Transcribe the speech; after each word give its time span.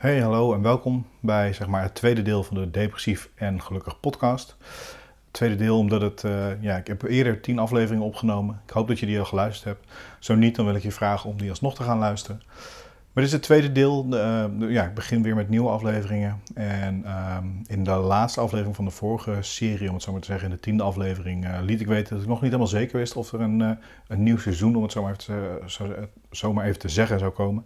Hey, 0.00 0.20
hallo 0.20 0.54
en 0.54 0.62
welkom 0.62 1.06
bij 1.20 1.52
zeg 1.52 1.66
maar, 1.66 1.82
het 1.82 1.94
tweede 1.94 2.22
deel 2.22 2.42
van 2.42 2.56
de 2.56 2.70
Depressief 2.70 3.30
en 3.34 3.62
Gelukkig 3.62 4.00
podcast. 4.00 4.56
Het 4.58 5.32
tweede 5.32 5.56
deel 5.56 5.78
omdat 5.78 6.00
het, 6.00 6.22
uh, 6.22 6.62
ja, 6.62 6.76
ik 6.76 6.86
heb 6.86 7.02
eerder 7.02 7.40
tien 7.40 7.58
afleveringen 7.58 8.06
opgenomen. 8.06 8.60
Ik 8.66 8.70
hoop 8.70 8.88
dat 8.88 8.98
je 8.98 9.06
die 9.06 9.18
al 9.18 9.24
geluisterd 9.24 9.64
hebt. 9.64 9.92
Zo 10.18 10.34
niet, 10.34 10.56
dan 10.56 10.64
wil 10.64 10.74
ik 10.74 10.82
je 10.82 10.92
vragen 10.92 11.30
om 11.30 11.36
die 11.36 11.50
alsnog 11.50 11.74
te 11.74 11.82
gaan 11.82 11.98
luisteren. 11.98 12.42
Maar 13.12 13.24
dit 13.24 13.32
is 13.32 13.38
het 13.38 13.42
tweede 13.42 13.72
deel. 13.72 14.06
Uh, 14.10 14.44
ja, 14.70 14.84
ik 14.84 14.94
begin 14.94 15.22
weer 15.22 15.34
met 15.34 15.48
nieuwe 15.48 15.68
afleveringen. 15.68 16.40
En 16.54 17.02
uh, 17.04 17.36
in 17.66 17.84
de 17.84 17.90
laatste 17.90 18.40
aflevering 18.40 18.76
van 18.76 18.84
de 18.84 18.90
vorige 18.90 19.36
serie, 19.40 19.88
om 19.88 19.94
het 19.94 20.02
zo 20.02 20.12
maar 20.12 20.20
te 20.20 20.26
zeggen, 20.26 20.48
in 20.48 20.54
de 20.54 20.60
tiende 20.60 20.82
aflevering, 20.82 21.44
uh, 21.44 21.58
liet 21.62 21.80
ik 21.80 21.86
weten 21.86 22.14
dat 22.14 22.22
ik 22.22 22.28
nog 22.28 22.40
niet 22.40 22.50
helemaal 22.50 22.72
zeker 22.72 22.98
wist 22.98 23.16
of 23.16 23.32
er 23.32 23.40
een, 23.40 23.78
een 24.06 24.22
nieuw 24.22 24.38
seizoen, 24.38 24.76
om 24.76 24.82
het 24.82 24.92
zo 24.92 25.02
maar, 25.02 25.10
even 25.10 25.24
te, 25.24 26.08
zo, 26.30 26.52
maar 26.52 26.64
even 26.64 26.78
te 26.78 26.88
zeggen, 26.88 27.18
zou 27.18 27.30
komen. 27.30 27.64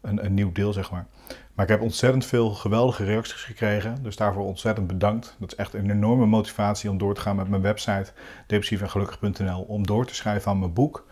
Een, 0.00 0.24
een 0.24 0.34
nieuw 0.34 0.52
deel, 0.52 0.72
zeg 0.72 0.90
maar. 0.90 1.06
Maar 1.54 1.64
ik 1.64 1.70
heb 1.70 1.80
ontzettend 1.80 2.26
veel 2.26 2.50
geweldige 2.50 3.04
reacties 3.04 3.42
gekregen. 3.42 4.02
Dus 4.02 4.16
daarvoor 4.16 4.44
ontzettend 4.44 4.86
bedankt. 4.86 5.36
Dat 5.38 5.52
is 5.52 5.58
echt 5.58 5.74
een 5.74 5.90
enorme 5.90 6.26
motivatie 6.26 6.90
om 6.90 6.98
door 6.98 7.14
te 7.14 7.20
gaan 7.20 7.36
met 7.36 7.48
mijn 7.48 7.62
website 7.62 8.12
depressiefengelukkig.nl. 8.46 9.62
Om 9.62 9.86
door 9.86 10.06
te 10.06 10.14
schrijven 10.14 10.50
aan 10.50 10.58
mijn 10.58 10.72
boek. 10.72 11.06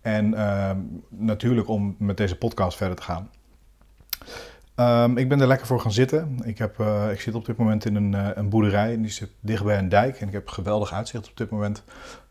En 0.00 0.32
uh, 0.32 0.70
natuurlijk 1.08 1.68
om 1.68 1.96
met 1.98 2.16
deze 2.16 2.36
podcast 2.36 2.76
verder 2.76 2.96
te 2.96 3.02
gaan. 3.02 3.30
Um, 4.76 5.16
ik 5.16 5.28
ben 5.28 5.40
er 5.40 5.46
lekker 5.46 5.66
voor 5.66 5.80
gaan 5.80 5.92
zitten. 5.92 6.38
Ik, 6.44 6.58
heb, 6.58 6.78
uh, 6.78 7.10
ik 7.10 7.20
zit 7.20 7.34
op 7.34 7.44
dit 7.46 7.56
moment 7.56 7.84
in 7.84 7.94
een, 7.94 8.12
uh, 8.12 8.28
een 8.34 8.48
boerderij 8.48 9.00
die 9.00 9.10
zit 9.10 9.30
dichtbij 9.40 9.78
een 9.78 9.88
dijk. 9.88 10.20
En 10.20 10.26
ik 10.26 10.32
heb 10.32 10.48
geweldig 10.48 10.92
uitzicht 10.92 11.28
op 11.28 11.36
dit 11.36 11.50
moment. 11.50 11.84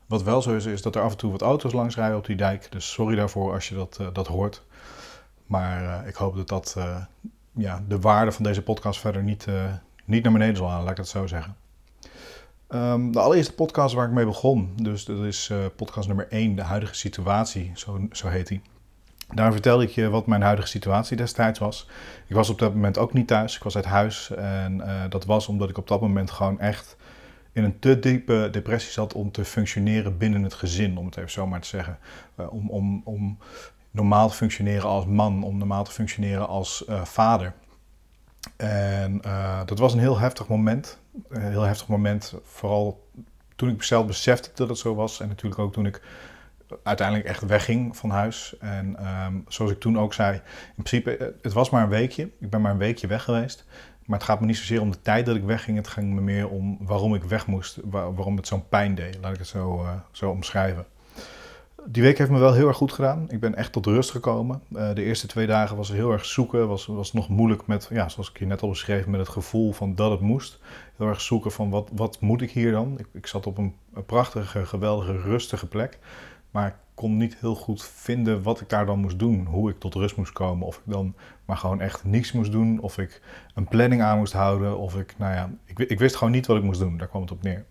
Wat 0.05 0.24
wel 0.24 0.41
zo 0.41 0.55
is, 0.55 0.66
is 0.66 0.82
dat 0.82 0.96
er 0.96 1.02
af 1.02 1.12
en 1.12 1.18
toe 1.18 1.32
wat 1.32 1.41
auto's 1.41 1.74
langs 1.74 1.96
rijden 1.96 2.18
op 2.18 2.26
die 2.26 2.36
dijk. 2.36 2.72
Dus 2.72 2.91
sorry 2.91 3.16
daarvoor 3.16 3.54
als 3.54 3.70
je 3.70 3.76
dat, 3.76 3.98
uh, 4.02 4.08
dat 4.13 4.27
hoort. 4.27 4.63
Maar 5.46 6.08
ik 6.08 6.16
hoop 6.16 6.36
dat 6.36 6.48
dat 6.48 6.77
ja, 7.52 7.84
de 7.88 7.99
waarde 7.99 8.32
van 8.32 8.44
deze 8.44 8.62
podcast 8.62 8.99
verder 8.99 9.24
niet, 9.24 9.48
niet 10.05 10.24
naar 10.24 10.32
beneden 10.32 10.55
zal 10.55 10.68
halen, 10.68 10.82
laat 10.82 10.91
ik 10.91 10.98
dat 10.98 11.08
zo 11.08 11.27
zeggen. 11.27 11.55
Um, 12.73 13.12
de 13.12 13.20
allereerste 13.20 13.53
podcast 13.53 13.95
waar 13.95 14.07
ik 14.07 14.13
mee 14.13 14.25
begon, 14.25 14.73
dus 14.75 15.05
dat 15.05 15.23
is 15.23 15.49
uh, 15.51 15.57
podcast 15.75 16.07
nummer 16.07 16.27
1, 16.29 16.55
de 16.55 16.62
huidige 16.62 16.95
situatie, 16.95 17.71
zo, 17.75 18.07
zo 18.12 18.27
heet 18.27 18.48
die. 18.48 18.62
Daar 19.34 19.51
vertelde 19.51 19.84
ik 19.84 19.89
je 19.89 20.09
wat 20.09 20.27
mijn 20.27 20.41
huidige 20.41 20.67
situatie 20.67 21.17
destijds 21.17 21.59
was. 21.59 21.90
Ik 22.27 22.35
was 22.35 22.49
op 22.49 22.59
dat 22.59 22.73
moment 22.73 22.97
ook 22.97 23.13
niet 23.13 23.27
thuis, 23.27 23.55
ik 23.55 23.63
was 23.63 23.75
uit 23.75 23.85
huis. 23.85 24.31
En 24.35 24.77
uh, 24.77 25.03
dat 25.09 25.25
was 25.25 25.47
omdat 25.47 25.70
ik 25.70 25.77
op 25.77 25.87
dat 25.87 26.01
moment 26.01 26.31
gewoon 26.31 26.59
echt 26.59 26.97
in 27.53 27.63
een 27.63 27.79
te 27.79 27.99
diepe 27.99 28.47
depressie 28.51 28.91
zat 28.91 29.13
om 29.13 29.31
te 29.31 29.45
functioneren 29.45 30.17
binnen 30.17 30.43
het 30.43 30.53
gezin, 30.53 30.97
om 30.97 31.05
het 31.05 31.17
even 31.17 31.31
zo 31.31 31.47
maar 31.47 31.62
te 31.62 31.67
zeggen. 31.67 31.97
Uh, 32.40 32.53
om, 32.53 32.70
om, 32.70 33.01
om 33.05 33.37
normaal 33.91 34.29
te 34.29 34.35
functioneren 34.35 34.90
als 34.90 35.05
man, 35.05 35.43
om 35.43 35.57
normaal 35.57 35.84
te 35.84 35.91
functioneren 35.91 36.47
als 36.47 36.84
vader. 37.03 37.53
En 38.68 39.21
dat 39.65 39.79
was 39.79 39.93
een 39.93 39.99
heel 39.99 40.20
heftig 40.20 40.48
moment 40.48 40.99
een 41.29 41.41
heel 41.52 41.62
heftig 41.62 41.88
moment. 41.88 42.34
Vooral 42.43 43.07
toen 43.55 43.70
ik 43.70 43.84
zelf 43.84 44.05
besefte 44.05 44.49
dat 44.54 44.70
het 44.70 44.77
zo 44.77 44.96
was. 44.96 45.20
En 45.20 45.27
natuurlijk 45.27 45.62
ook 45.62 45.74
toen 45.74 45.85
ik 45.85 46.02
uiteindelijk 46.84 47.27
echt 47.27 47.46
wegging 47.46 47.98
van 47.98 48.10
huis. 48.10 48.57
En 48.60 49.07
um, 49.26 49.46
zoals 49.48 49.71
ik 49.71 49.80
toen 49.80 49.99
ook 49.99 50.13
zei, 50.13 50.34
in 50.76 50.84
principe, 50.84 51.34
het 51.41 51.54
was 51.54 51.70
maar 51.70 51.84
een 51.84 51.90
weekje. 51.90 52.30
Ik 52.40 52.49
ben 52.49 52.62
maar 52.62 52.71
een 52.71 52.77
weekje 52.77 53.07
weg 53.07 53.24
geweest. 53.24 53.65
Maar 54.05 54.18
het 54.18 54.27
gaat 54.27 54.40
me 54.40 54.46
niet 54.46 54.57
zozeer 54.57 54.82
om 54.82 54.91
de 54.91 55.02
tijd 55.02 55.26
dat 55.26 55.35
ik 55.35 55.43
wegging. 55.43 55.77
Het 55.77 55.87
ging 55.87 56.13
me 56.13 56.21
meer 56.21 56.49
om 56.49 56.77
waarom 56.82 57.15
ik 57.15 57.24
weg 57.24 57.48
moest. 57.48 57.80
waarom 57.84 58.35
het 58.35 58.48
zo'n 58.48 58.68
pijn 58.70 58.96
deed. 58.96 59.18
Laat 59.21 59.32
ik 59.32 59.37
het 59.37 59.48
zo, 59.48 59.84
uh, 59.84 59.91
zo 60.12 60.30
omschrijven. 60.30 60.85
Die 61.85 62.04
week 62.04 62.18
heeft 62.18 62.30
me 62.30 62.40
wel 62.40 62.54
heel 62.54 62.68
erg 62.68 62.77
goed 62.77 62.91
gedaan. 62.91 63.26
Ik 63.30 63.40
ben 63.40 63.55
echt 63.55 63.72
tot 63.72 63.85
rust 63.85 64.12
gekomen. 64.12 64.62
Uh, 64.72 64.94
de 64.94 65.03
eerste 65.03 65.28
twee 65.28 65.47
dagen 65.47 65.78
was 65.78 65.91
heel 65.91 66.12
erg 66.12 66.25
zoeken. 66.25 66.68
Was, 66.68 66.86
was 66.86 67.13
nog 67.13 67.30
moeilijk 67.30 67.68
met, 67.68 67.88
ja, 67.91 68.09
zoals 68.09 68.30
ik 68.30 68.40
je 68.40 68.46
net 68.46 68.62
al 68.62 68.69
beschreef, 68.69 69.08
met 69.08 69.19
het 69.19 69.30
gevoel 69.30 69.72
van 69.72 69.96
dat 69.96 70.12
het 70.12 70.19
moest. 70.19 70.59
Heel 70.97 71.08
erg 71.08 71.22
zoeken 71.22 71.52
van 71.52 71.69
wat, 71.69 71.90
wat 71.94 72.22
moet 72.22 72.41
ik 72.41 72.52
hier 72.52 72.72
dan? 72.72 73.00
Ik, 73.00 73.08
ik 73.13 73.28
zat 73.28 73.47
op 73.47 73.58
een, 73.58 73.75
een, 73.94 74.06
prachtige, 74.06 74.66
geweldige, 74.66 75.22
rustige 75.22 75.68
plek. 75.68 76.00
Maar 76.52 76.68
ik 76.68 76.76
kon 76.94 77.18
niet 77.18 77.38
heel 77.40 77.56
goed 77.56 77.84
vinden 77.84 78.44
wat 78.44 78.62
ik 78.62 78.70
daar 78.70 78.86
dan 78.86 79.00
moest 79.00 79.20
doen. 79.20 79.46
Hoe 79.46 79.70
ik 79.70 79.80
tot 79.80 79.94
rust 79.94 80.16
moest 80.16 80.34
komen. 80.34 80.68
Of 80.68 80.76
ik 80.76 80.84
dan 80.86 81.16
maar 81.46 81.58
gewoon 81.58 81.82
echt 81.82 82.03
niets 82.03 82.32
moest 82.32 82.52
doen. 82.52 82.80
Of 82.80 82.98
ik 82.98 83.22
een 83.56 83.68
planning 83.68 84.02
aan 84.02 84.18
moest 84.18 84.34
houden. 84.34 84.78
Of 84.78 84.96
ik, 84.96 85.16
nou 85.18 85.34
ja, 85.34 85.52
ik, 85.66 85.80
ik 85.80 86.00
wist 86.00 86.16
gewoon 86.16 86.34
niet 86.34 86.48
wat 86.48 86.58
ik 86.58 86.64
moest 86.64 86.80
doen. 86.80 86.98
Daar 86.98 87.08
kwam 87.08 87.22
het 87.22 87.32
op 87.32 87.44
neer. 87.44 87.66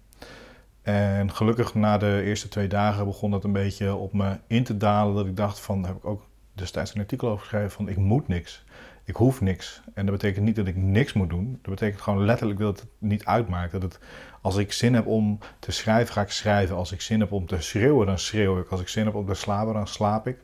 En 0.89 1.35
gelukkig 1.35 1.75
na 1.75 1.99
de 1.99 2.23
eerste 2.25 2.49
twee 2.49 2.69
dagen 2.69 3.05
begon 3.05 3.31
dat 3.31 3.45
een 3.45 3.53
beetje 3.53 3.95
op 3.95 4.13
me 4.13 4.39
in 4.47 4.65
te 4.65 4.77
dalen. 4.77 5.15
Dat 5.15 5.27
ik 5.27 5.37
dacht 5.37 5.61
van, 5.61 5.83
daar 5.83 5.91
heb 5.91 6.01
ik 6.01 6.09
ook 6.09 6.23
destijds 6.53 6.95
een 6.95 7.01
artikel 7.01 7.29
over 7.29 7.41
geschreven 7.41 7.71
van 7.71 7.89
ik 7.89 7.97
moet 7.97 8.29
niks. 8.29 8.65
Ik 9.05 9.17
hoef 9.17 9.41
niks. 9.41 9.81
En 9.95 10.07
dat 10.07 10.15
betekent 10.15 10.45
niet 10.45 10.57
dat 10.57 10.67
ik 10.67 10.77
niks 10.77 11.13
moet 11.13 11.31
doen. 11.31 11.59
Dat 11.63 11.71
betekent 11.75 12.01
gewoon 12.01 12.25
letterlijk 12.25 12.59
dat 12.59 12.81
het 12.81 12.89
niet 12.99 13.25
uitmaakt. 13.25 13.73
Dat 13.73 13.83
het, 13.83 13.99
als 14.41 14.57
ik 14.57 14.73
zin 14.73 14.95
heb 14.95 15.07
om 15.07 15.39
te 15.59 15.71
schrijven, 15.71 16.13
ga 16.13 16.21
ik 16.21 16.31
schrijven. 16.31 16.77
Als 16.77 16.93
ik 16.93 17.01
zin 17.01 17.21
heb 17.21 17.33
om 17.33 17.47
te 17.47 17.61
schreeuwen, 17.61 18.07
dan 18.07 18.19
schreeuw 18.19 18.61
ik. 18.61 18.69
Als 18.69 18.81
ik 18.81 18.89
zin 18.89 19.05
heb 19.05 19.15
om 19.15 19.27
te 19.27 19.35
slapen, 19.35 19.75
dan 19.75 19.87
slaap 19.87 20.27
ik. 20.27 20.39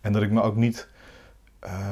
En 0.00 0.12
dat 0.12 0.22
ik 0.22 0.30
me 0.30 0.42
ook 0.42 0.56
niet, 0.56 0.88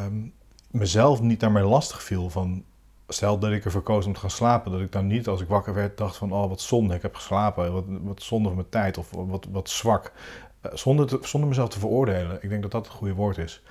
um, 0.05 0.33
mezelf 0.71 1.21
niet 1.21 1.41
daarmee 1.41 1.65
lastig 1.65 2.03
viel 2.03 2.31
van 2.31 2.65
stel 3.13 3.39
dat 3.39 3.51
ik 3.51 3.65
ervoor 3.65 3.83
koos 3.83 4.07
om 4.07 4.13
te 4.13 4.21
gaan 4.21 4.31
slapen, 4.31 4.73
dat 4.73 4.81
ik 4.81 4.93
dan 4.93 5.07
niet 5.07 5.29
als 5.29 5.41
ik 5.41 5.49
wakker 5.49 5.75
werd 5.75 5.97
dacht 5.99 6.17
van 6.17 6.33
oh 6.33 6.49
wat 6.49 6.61
zonde, 6.61 6.95
ik 6.95 7.03
heb 7.03 7.15
geslapen, 7.15 7.73
wat, 7.73 7.85
wat 8.03 8.23
zonde 8.23 8.49
van 8.49 8.57
mijn 8.57 8.69
tijd 8.69 8.99
of 8.99 9.11
wat, 9.11 9.47
wat 9.51 9.71
zwak. 9.71 10.13
Uh, 10.67 10.73
zonder, 10.75 11.07
te, 11.07 11.19
zonder 11.23 11.49
mezelf 11.49 11.69
te 11.69 11.79
veroordelen. 11.79 12.39
Ik 12.41 12.49
denk 12.49 12.63
dat 12.63 12.71
dat 12.71 12.87
het 12.87 12.95
goede 12.95 13.15
woord 13.15 13.39
is. 13.39 13.63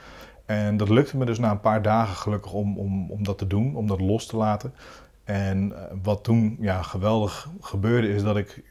En 0.45 0.77
dat 0.77 0.89
lukte 0.89 1.17
me 1.17 1.25
dus 1.25 1.39
na 1.39 1.51
een 1.51 1.59
paar 1.59 1.81
dagen 1.81 2.15
gelukkig 2.15 2.53
om, 2.53 2.77
om, 2.77 3.11
om 3.11 3.23
dat 3.23 3.37
te 3.37 3.47
doen, 3.47 3.75
om 3.75 3.87
dat 3.87 4.01
los 4.01 4.25
te 4.25 4.37
laten. 4.37 4.73
En 5.23 5.69
uh, 5.69 5.77
wat 6.03 6.23
toen 6.23 6.57
ja, 6.59 6.81
geweldig 6.81 7.49
gebeurde 7.61 8.13
is 8.13 8.23
dat 8.23 8.37
ik 8.37 8.63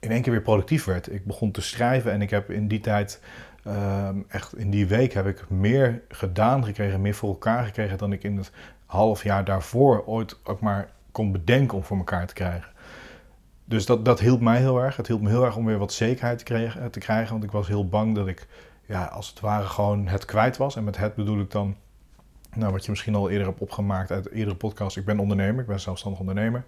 in 0.00 0.10
één 0.10 0.22
keer 0.22 0.32
weer 0.32 0.42
productief 0.42 0.84
werd. 0.84 1.12
Ik 1.12 1.24
begon 1.24 1.50
te 1.50 1.60
schrijven 1.60 2.12
en 2.12 2.22
ik 2.22 2.30
heb 2.30 2.50
in 2.50 2.68
die 2.68 2.80
tijd 2.80 3.20
uh, 3.66 4.08
echt 4.28 4.56
in 4.56 4.70
die 4.70 4.86
week 4.86 5.12
heb 5.12 5.26
ik 5.26 5.50
meer 5.50 6.02
gedaan 6.08 6.64
gekregen, 6.64 7.00
meer 7.00 7.14
voor 7.14 7.28
elkaar 7.28 7.64
gekregen 7.64 7.98
dan 7.98 8.12
ik 8.12 8.22
in 8.22 8.36
het 8.36 8.50
half 8.86 9.22
jaar 9.22 9.44
daarvoor 9.44 10.06
ooit 10.06 10.38
ook 10.44 10.60
maar 10.60 10.88
kon 11.12 11.32
bedenken 11.32 11.76
om 11.76 11.84
voor 11.84 11.96
elkaar 11.96 12.26
te 12.26 12.34
krijgen. 12.34 12.74
Dus 13.64 13.86
dat, 13.86 14.04
dat 14.04 14.20
hielp 14.20 14.40
mij 14.40 14.58
heel 14.58 14.78
erg. 14.78 14.96
Het 14.96 15.06
hielp 15.06 15.20
me 15.20 15.28
heel 15.28 15.44
erg 15.44 15.56
om 15.56 15.64
weer 15.64 15.78
wat 15.78 15.92
zekerheid 15.92 16.38
te 16.38 16.44
krijgen, 16.44 16.90
te 16.90 16.98
krijgen. 16.98 17.32
Want 17.32 17.44
ik 17.44 17.50
was 17.50 17.68
heel 17.68 17.88
bang 17.88 18.14
dat 18.14 18.26
ik, 18.26 18.46
ja, 18.86 19.04
als 19.04 19.28
het 19.28 19.40
ware, 19.40 19.66
gewoon 19.66 20.06
het 20.06 20.24
kwijt 20.24 20.56
was. 20.56 20.76
En 20.76 20.84
met 20.84 20.96
het 20.96 21.14
bedoel 21.14 21.40
ik 21.40 21.50
dan, 21.50 21.76
nou, 22.54 22.72
wat 22.72 22.84
je 22.84 22.90
misschien 22.90 23.14
al 23.14 23.30
eerder 23.30 23.46
hebt 23.46 23.60
opgemaakt 23.60 24.10
uit 24.10 24.30
eerdere 24.30 24.56
podcast. 24.56 24.96
Ik 24.96 25.04
ben 25.04 25.18
ondernemer, 25.18 25.60
ik 25.60 25.66
ben 25.66 25.80
zelfstandig 25.80 26.20
ondernemer. 26.20 26.64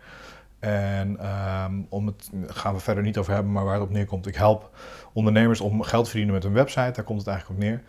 En 0.58 1.26
um, 1.64 1.86
om 1.88 2.06
het 2.06 2.30
gaan 2.46 2.74
we 2.74 2.80
verder 2.80 3.02
niet 3.02 3.18
over 3.18 3.32
hebben, 3.32 3.52
maar 3.52 3.64
waar 3.64 3.74
het 3.74 3.82
op 3.82 3.90
neerkomt. 3.90 4.26
Ik 4.26 4.34
help 4.34 4.70
ondernemers 5.12 5.60
om 5.60 5.82
geld 5.82 6.04
te 6.04 6.10
verdienen 6.10 6.34
met 6.34 6.44
een 6.44 6.52
website. 6.52 6.92
Daar 6.92 7.04
komt 7.04 7.18
het 7.18 7.28
eigenlijk 7.28 7.60
op 7.60 7.66
neer. 7.66 7.82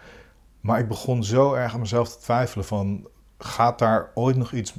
Maar 0.60 0.80
ik 0.80 0.88
begon 0.88 1.24
zo 1.24 1.54
erg 1.54 1.74
aan 1.74 1.80
mezelf 1.80 2.10
te 2.10 2.22
twijfelen 2.22 2.66
van 2.66 3.08
gaat 3.42 3.80
daar 3.80 4.12
ooit 4.14 4.36
nog 4.36 4.52
iets, 4.52 4.74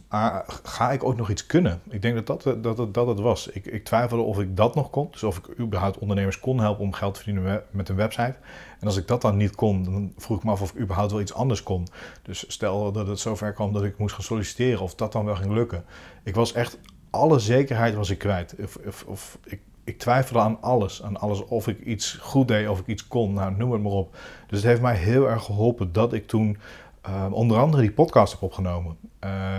ga 0.62 0.90
ik 0.90 1.04
ooit 1.04 1.16
nog 1.16 1.30
iets 1.30 1.46
kunnen? 1.46 1.80
Ik 1.88 2.02
denk 2.02 2.14
dat 2.14 2.26
dat, 2.26 2.62
dat, 2.62 2.76
dat, 2.76 2.94
dat 2.94 3.06
het 3.06 3.20
was. 3.20 3.48
Ik, 3.48 3.66
ik 3.66 3.84
twijfelde 3.84 4.22
of 4.22 4.38
ik 4.38 4.56
dat 4.56 4.74
nog 4.74 4.90
kon, 4.90 5.08
dus 5.10 5.22
of 5.22 5.38
ik 5.38 5.58
überhaupt 5.58 5.98
ondernemers 5.98 6.40
kon 6.40 6.60
helpen 6.60 6.84
om 6.84 6.92
geld 6.92 7.14
te 7.14 7.22
verdienen 7.22 7.62
met 7.70 7.88
een 7.88 7.96
website. 7.96 8.36
En 8.80 8.86
als 8.86 8.96
ik 8.96 9.06
dat 9.06 9.22
dan 9.22 9.36
niet 9.36 9.54
kon, 9.54 9.84
dan 9.84 10.12
vroeg 10.16 10.38
ik 10.38 10.44
me 10.44 10.50
af 10.50 10.62
of 10.62 10.70
ik 10.70 10.80
überhaupt 10.80 11.12
wel 11.12 11.20
iets 11.20 11.34
anders 11.34 11.62
kon. 11.62 11.86
Dus 12.22 12.44
stel 12.48 12.92
dat 12.92 13.06
het 13.06 13.18
zover 13.18 13.52
kwam 13.52 13.72
dat 13.72 13.84
ik 13.84 13.98
moest 13.98 14.14
gaan 14.14 14.24
solliciteren, 14.24 14.80
of 14.80 14.94
dat 14.94 15.12
dan 15.12 15.24
wel 15.24 15.36
ging 15.36 15.52
lukken. 15.52 15.84
Ik 16.24 16.34
was 16.34 16.52
echt, 16.52 16.78
alle 17.10 17.38
zekerheid 17.38 17.94
was 17.94 18.10
ik 18.10 18.18
kwijt. 18.18 18.54
Of, 18.62 18.78
of, 18.86 19.04
of 19.06 19.38
ik, 19.44 19.60
ik 19.84 19.98
twijfelde 19.98 20.40
aan 20.40 20.62
alles, 20.62 21.02
aan 21.02 21.16
alles 21.16 21.44
of 21.44 21.68
ik 21.68 21.80
iets 21.80 22.12
goed 22.12 22.48
deed, 22.48 22.68
of 22.68 22.78
ik 22.80 22.86
iets 22.86 23.08
kon, 23.08 23.32
nou, 23.32 23.54
noem 23.56 23.72
het 23.72 23.82
maar 23.82 23.92
op. 23.92 24.16
Dus 24.46 24.58
het 24.58 24.68
heeft 24.68 24.80
mij 24.80 24.96
heel 24.96 25.28
erg 25.28 25.44
geholpen 25.44 25.92
dat 25.92 26.12
ik 26.12 26.26
toen 26.26 26.58
Um, 27.08 27.32
onder 27.32 27.58
andere 27.58 27.82
die 27.82 27.92
podcast 27.92 28.32
heb 28.32 28.42
opgenomen. 28.42 28.96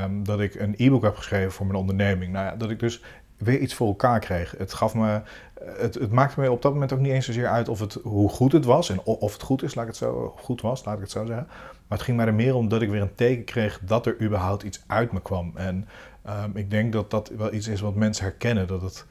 Um, 0.03 0.23
dat 0.23 0.39
ik 0.39 0.55
een 0.55 0.73
e-book 0.77 1.03
heb 1.03 1.15
geschreven 1.15 1.51
voor 1.51 1.65
mijn 1.65 1.77
onderneming. 1.77 2.31
Nou 2.31 2.45
ja, 2.45 2.55
dat 2.55 2.69
ik 2.69 2.79
dus 2.79 3.01
weer 3.37 3.59
iets 3.59 3.73
voor 3.73 3.87
elkaar 3.87 4.19
kreeg. 4.19 4.55
Het 4.57 4.73
gaf 4.73 4.93
me. 4.93 5.21
Het, 5.63 5.93
het 5.93 6.11
maakte 6.11 6.39
me 6.39 6.51
op 6.51 6.61
dat 6.61 6.73
moment 6.73 6.93
ook 6.93 6.99
niet 6.99 7.11
eens 7.11 7.25
zozeer 7.25 7.47
uit 7.47 7.69
of 7.69 7.79
het, 7.79 7.93
hoe 8.03 8.29
goed 8.29 8.51
het 8.51 8.65
was. 8.65 8.89
En 8.89 9.03
of 9.03 9.33
het 9.33 9.41
goed 9.41 9.63
is, 9.63 9.75
laat 9.75 9.83
ik 9.83 9.89
het 9.89 9.99
zo 9.99 10.33
goed 10.37 10.61
was, 10.61 10.85
laat 10.85 10.95
ik 10.95 11.01
het 11.01 11.11
zo 11.11 11.25
zeggen. 11.25 11.47
Maar 11.87 11.97
het 11.97 12.01
ging 12.01 12.17
mij 12.17 12.25
er 12.25 12.33
meer 12.33 12.55
om 12.55 12.69
dat 12.69 12.81
ik 12.81 12.89
weer 12.89 13.01
een 13.01 13.15
teken 13.15 13.43
kreeg 13.43 13.79
dat 13.83 14.05
er 14.05 14.21
überhaupt 14.21 14.63
iets 14.63 14.83
uit 14.87 15.11
me 15.11 15.21
kwam. 15.21 15.51
En 15.55 15.87
um, 16.29 16.51
ik 16.57 16.69
denk 16.69 16.93
dat 16.93 17.11
dat 17.11 17.31
wel 17.37 17.53
iets 17.53 17.67
is 17.67 17.81
wat 17.81 17.95
mensen 17.95 18.23
herkennen. 18.23 18.67
Dat 18.67 18.81
het, 18.81 19.05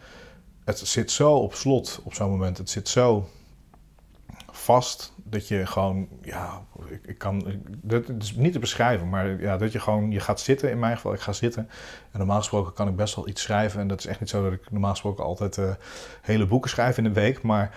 het 0.64 0.78
zit 0.78 1.10
zo 1.10 1.32
op 1.32 1.54
slot 1.54 2.00
op 2.04 2.14
zo'n 2.14 2.30
moment. 2.30 2.58
Het 2.58 2.70
zit 2.70 2.88
zo 2.88 3.28
vast 4.60 5.12
dat 5.16 5.48
je 5.48 5.66
gewoon, 5.66 6.08
ja, 6.22 6.62
ik, 6.88 7.00
ik 7.06 7.18
kan, 7.18 7.62
dat 7.82 8.08
is 8.18 8.34
niet 8.34 8.52
te 8.52 8.58
beschrijven, 8.58 9.08
maar 9.08 9.40
ja, 9.40 9.56
dat 9.56 9.72
je 9.72 9.80
gewoon, 9.80 10.10
je 10.10 10.20
gaat 10.20 10.40
zitten, 10.40 10.70
in 10.70 10.78
mijn 10.78 10.96
geval, 10.96 11.12
ik 11.12 11.20
ga 11.20 11.32
zitten. 11.32 11.68
En 12.10 12.18
normaal 12.18 12.38
gesproken 12.38 12.72
kan 12.72 12.88
ik 12.88 12.96
best 12.96 13.14
wel 13.14 13.28
iets 13.28 13.42
schrijven. 13.42 13.80
En 13.80 13.88
dat 13.88 13.98
is 13.98 14.06
echt 14.06 14.20
niet 14.20 14.28
zo 14.28 14.42
dat 14.42 14.52
ik 14.52 14.70
normaal 14.70 14.90
gesproken 14.90 15.24
altijd 15.24 15.56
uh, 15.56 15.70
hele 16.22 16.46
boeken 16.46 16.70
schrijf 16.70 16.98
in 16.98 17.04
een 17.04 17.12
week. 17.12 17.42
Maar 17.42 17.74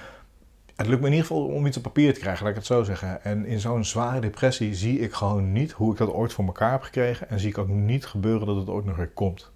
het 0.75 0.87
lukt 0.87 1.01
me 1.01 1.07
in 1.07 1.13
ieder 1.13 1.27
geval 1.27 1.45
om 1.45 1.65
iets 1.65 1.77
op 1.77 1.83
papier 1.83 2.13
te 2.13 2.19
krijgen, 2.19 2.41
laat 2.41 2.51
ik 2.51 2.57
het 2.57 2.67
zo 2.67 2.83
zeggen. 2.83 3.23
En 3.23 3.45
in 3.45 3.59
zo'n 3.59 3.85
zware 3.85 4.19
depressie 4.19 4.75
zie 4.75 4.99
ik 4.99 5.13
gewoon 5.13 5.51
niet 5.51 5.71
hoe 5.71 5.91
ik 5.91 5.97
dat 5.97 6.09
ooit 6.09 6.33
voor 6.33 6.45
elkaar 6.45 6.71
heb 6.71 6.81
gekregen. 6.81 7.29
En 7.29 7.39
zie 7.39 7.49
ik 7.49 7.57
ook 7.57 7.67
niet 7.67 8.05
gebeuren 8.05 8.47
dat 8.47 8.55
het 8.55 8.69
ooit 8.69 8.85
nog 8.85 8.95
weer 8.95 9.09
komt. 9.09 9.51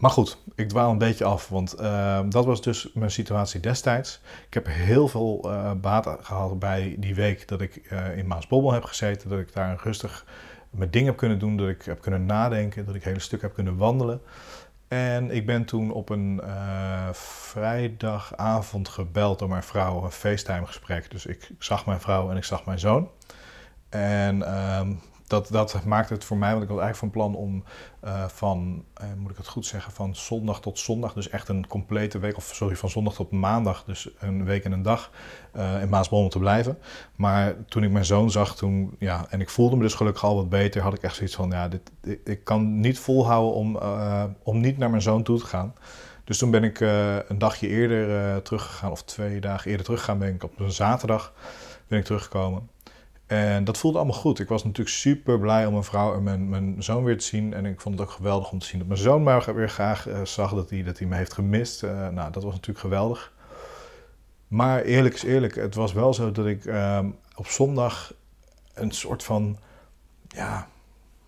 Maar 0.00 0.10
goed, 0.10 0.38
ik 0.54 0.68
dwaal 0.68 0.90
een 0.90 0.98
beetje 0.98 1.24
af, 1.24 1.48
want 1.48 1.80
uh, 1.80 2.20
dat 2.28 2.44
was 2.44 2.62
dus 2.62 2.90
mijn 2.94 3.10
situatie 3.10 3.60
destijds. 3.60 4.20
Ik 4.46 4.54
heb 4.54 4.66
heel 4.66 5.08
veel 5.08 5.40
uh, 5.44 5.72
baat 5.72 6.16
gehad 6.20 6.58
bij 6.58 6.94
die 6.98 7.14
week 7.14 7.48
dat 7.48 7.60
ik 7.60 7.88
uh, 7.92 8.16
in 8.16 8.26
Maasbobbel 8.26 8.72
heb 8.72 8.84
gezeten. 8.84 9.28
Dat 9.28 9.38
ik 9.38 9.52
daar 9.52 9.80
rustig 9.82 10.24
mijn 10.70 10.90
ding 10.90 11.06
heb 11.06 11.16
kunnen 11.16 11.38
doen, 11.38 11.56
dat 11.56 11.68
ik 11.68 11.82
heb 11.82 12.00
kunnen 12.00 12.26
nadenken, 12.26 12.84
dat 12.84 12.94
ik 12.94 13.04
hele 13.04 13.20
stuk 13.20 13.42
heb 13.42 13.54
kunnen 13.54 13.76
wandelen. 13.76 14.20
En 14.88 15.30
ik 15.30 15.46
ben 15.46 15.64
toen 15.64 15.92
op 15.92 16.08
een 16.08 16.40
uh, 16.44 17.08
vrijdagavond 17.12 18.88
gebeld 18.88 19.38
door 19.38 19.48
mijn 19.48 19.62
vrouw, 19.62 20.04
een 20.04 20.10
FaceTime 20.10 20.66
gesprek. 20.66 21.10
Dus 21.10 21.26
ik 21.26 21.50
zag 21.58 21.86
mijn 21.86 22.00
vrouw 22.00 22.30
en 22.30 22.36
ik 22.36 22.44
zag 22.44 22.64
mijn 22.64 22.78
zoon. 22.78 23.08
En 23.88 24.38
uh, 24.38 24.80
dat, 25.30 25.48
dat 25.50 25.84
maakt 25.84 26.08
het 26.08 26.24
voor 26.24 26.36
mij, 26.36 26.50
want 26.50 26.62
ik 26.62 26.68
was 26.68 26.80
eigenlijk 26.80 27.14
van 27.14 27.22
plan 27.22 27.42
om 27.42 27.64
uh, 28.04 28.24
van, 28.28 28.84
uh, 29.02 29.06
moet 29.18 29.30
ik 29.30 29.36
het 29.36 29.48
goed 29.48 29.66
zeggen, 29.66 29.92
van 29.92 30.14
zondag 30.14 30.60
tot 30.60 30.78
zondag, 30.78 31.12
dus 31.12 31.28
echt 31.28 31.48
een 31.48 31.66
complete 31.66 32.18
week, 32.18 32.36
of 32.36 32.50
sorry, 32.54 32.76
van 32.76 32.90
zondag 32.90 33.14
tot 33.14 33.30
maandag, 33.30 33.84
dus 33.84 34.10
een 34.18 34.44
week 34.44 34.64
en 34.64 34.72
een 34.72 34.82
dag 34.82 35.10
uh, 35.56 35.82
in 35.82 35.88
Maasbommel 35.88 36.30
te 36.30 36.38
blijven. 36.38 36.78
Maar 37.16 37.54
toen 37.68 37.82
ik 37.82 37.90
mijn 37.90 38.04
zoon 38.04 38.30
zag, 38.30 38.56
toen, 38.56 38.96
ja, 38.98 39.26
en 39.28 39.40
ik 39.40 39.48
voelde 39.48 39.76
me 39.76 39.82
dus 39.82 39.94
gelukkig 39.94 40.24
al 40.24 40.36
wat 40.36 40.48
beter, 40.48 40.82
had 40.82 40.94
ik 40.94 41.02
echt 41.02 41.14
zoiets 41.14 41.34
van, 41.34 41.50
ja, 41.50 41.68
dit, 41.68 41.90
ik, 42.02 42.20
ik 42.24 42.44
kan 42.44 42.80
niet 42.80 42.98
volhouden 42.98 43.54
om, 43.54 43.78
om 44.42 44.60
niet 44.60 44.78
naar 44.78 44.90
mijn 44.90 45.02
zoon 45.02 45.22
toe 45.22 45.38
te 45.38 45.46
gaan. 45.46 45.74
Dus 46.24 46.38
toen 46.38 46.50
ben 46.50 46.64
ik 46.64 46.80
een 47.28 47.38
dagje 47.38 47.68
eerder 47.68 48.42
teruggegaan, 48.42 48.90
of 48.90 49.02
twee 49.02 49.40
dagen 49.40 49.70
eerder 49.70 49.84
teruggegaan, 49.84 50.18
ben 50.18 50.34
ik 50.34 50.44
op 50.44 50.58
een 50.58 50.72
zaterdag 50.72 51.32
ben 51.86 51.98
ik 51.98 52.04
teruggekomen. 52.04 52.68
En 53.30 53.64
dat 53.64 53.78
voelde 53.78 53.98
allemaal 53.98 54.16
goed. 54.16 54.38
Ik 54.38 54.48
was 54.48 54.64
natuurlijk 54.64 54.96
super 54.96 55.38
blij 55.38 55.66
om 55.66 55.72
mijn 55.72 55.84
vrouw 55.84 56.14
en 56.14 56.22
mijn, 56.22 56.48
mijn 56.48 56.82
zoon 56.82 57.04
weer 57.04 57.18
te 57.18 57.24
zien. 57.24 57.54
En 57.54 57.66
ik 57.66 57.80
vond 57.80 57.98
het 57.98 58.08
ook 58.08 58.14
geweldig 58.14 58.50
om 58.50 58.58
te 58.58 58.66
zien 58.66 58.78
dat 58.78 58.88
mijn 58.88 59.00
zoon 59.00 59.22
mij 59.22 59.54
weer 59.54 59.68
graag 59.68 60.08
uh, 60.08 60.24
zag, 60.24 60.54
dat 60.54 60.70
hij, 60.70 60.82
dat 60.82 60.98
hij 60.98 61.08
me 61.08 61.16
heeft 61.16 61.32
gemist. 61.32 61.82
Uh, 61.82 62.08
nou, 62.08 62.32
dat 62.32 62.42
was 62.42 62.52
natuurlijk 62.52 62.78
geweldig. 62.78 63.32
Maar 64.48 64.82
eerlijk 64.82 65.14
is 65.14 65.22
eerlijk, 65.22 65.54
het 65.54 65.74
was 65.74 65.92
wel 65.92 66.14
zo 66.14 66.32
dat 66.32 66.46
ik 66.46 66.64
uh, 66.64 67.00
op 67.34 67.46
zondag 67.46 68.14
een 68.74 68.90
soort 68.90 69.22
van, 69.22 69.58
ja, 70.28 70.68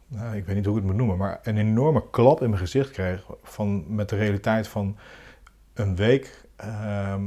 nou, 0.07 0.37
ik 0.37 0.45
weet 0.47 0.57
niet 0.57 0.65
hoe 0.65 0.75
ik 0.75 0.81
het 0.81 0.91
moet 0.91 1.01
noemen, 1.01 1.17
maar 1.17 1.41
een 1.43 1.59
enorme 1.59 2.11
klap 2.11 2.43
in 2.43 2.49
mijn 2.49 2.63
gezicht 2.63 2.91
kreeg 2.91 3.27
van, 3.43 3.95
met 3.95 4.09
de 4.09 4.17
realiteit 4.17 4.69
van 4.69 4.97
een 5.75 5.97
week 5.97 6.45
ehm, 6.57 7.23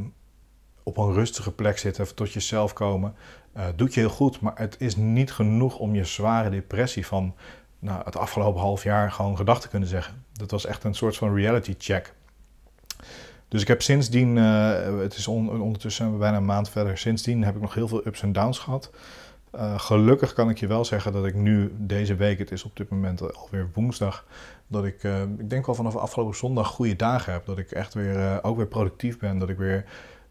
op 0.85 0.97
een 0.97 1.13
rustige 1.13 1.51
plek 1.51 1.77
zitten, 1.77 2.15
tot 2.15 2.33
jezelf 2.33 2.73
komen 2.73 3.15
uh, 3.57 3.65
doet 3.75 3.93
je 3.93 3.99
heel 3.99 4.09
goed, 4.09 4.39
maar 4.39 4.53
het 4.55 4.75
is 4.79 4.95
niet 4.95 5.31
genoeg 5.31 5.77
om 5.77 5.95
je 5.95 6.03
zware 6.03 6.49
depressie 6.49 7.05
van 7.05 7.35
nou, 7.79 8.01
het 8.05 8.17
afgelopen 8.17 8.61
half 8.61 8.83
jaar 8.83 9.11
gewoon 9.11 9.37
gedacht 9.37 9.61
te 9.61 9.67
kunnen 9.67 9.89
zeggen. 9.89 10.23
Dat 10.33 10.51
was 10.51 10.65
echt 10.65 10.83
een 10.83 10.95
soort 10.95 11.17
van 11.17 11.35
reality 11.35 11.75
check. 11.77 12.13
Dus 13.47 13.61
ik 13.61 13.67
heb 13.67 13.81
sindsdien, 13.81 14.35
uh, 14.35 14.99
het 14.99 15.15
is 15.15 15.27
on, 15.27 15.61
ondertussen 15.61 16.17
bijna 16.17 16.37
een 16.37 16.45
maand 16.45 16.69
verder, 16.69 16.97
sindsdien 16.97 17.43
heb 17.43 17.55
ik 17.55 17.61
nog 17.61 17.73
heel 17.73 17.87
veel 17.87 18.07
ups 18.07 18.21
en 18.21 18.31
downs 18.31 18.59
gehad. 18.59 18.91
Uh, 19.55 19.79
gelukkig 19.79 20.33
kan 20.33 20.49
ik 20.49 20.57
je 20.57 20.67
wel 20.67 20.85
zeggen 20.85 21.11
dat 21.11 21.25
ik 21.25 21.35
nu 21.35 21.73
deze 21.77 22.15
week, 22.15 22.39
het 22.39 22.51
is 22.51 22.63
op 22.63 22.77
dit 22.77 22.89
moment 22.89 23.35
alweer 23.35 23.69
woensdag, 23.73 24.25
dat 24.67 24.85
ik, 24.85 25.03
ik 25.37 25.49
denk 25.49 25.65
wel 25.65 25.75
vanaf 25.75 25.95
afgelopen 25.95 26.35
zondag 26.35 26.67
goede 26.67 26.95
dagen 26.95 27.33
heb. 27.33 27.45
Dat 27.45 27.57
ik 27.57 27.71
echt 27.71 27.93
weer, 27.93 28.43
ook 28.43 28.57
weer 28.57 28.67
productief 28.67 29.19
ben, 29.19 29.37
dat 29.37 29.49
ik 29.49 29.57
weer 29.57 29.85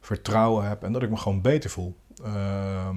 vertrouwen 0.05 0.69
heb 0.69 0.83
en 0.83 0.93
dat 0.93 1.03
ik 1.03 1.11
me 1.11 1.17
gewoon 1.17 1.41
beter 1.41 1.71
voel. 1.71 1.97
Uh, 2.25 2.89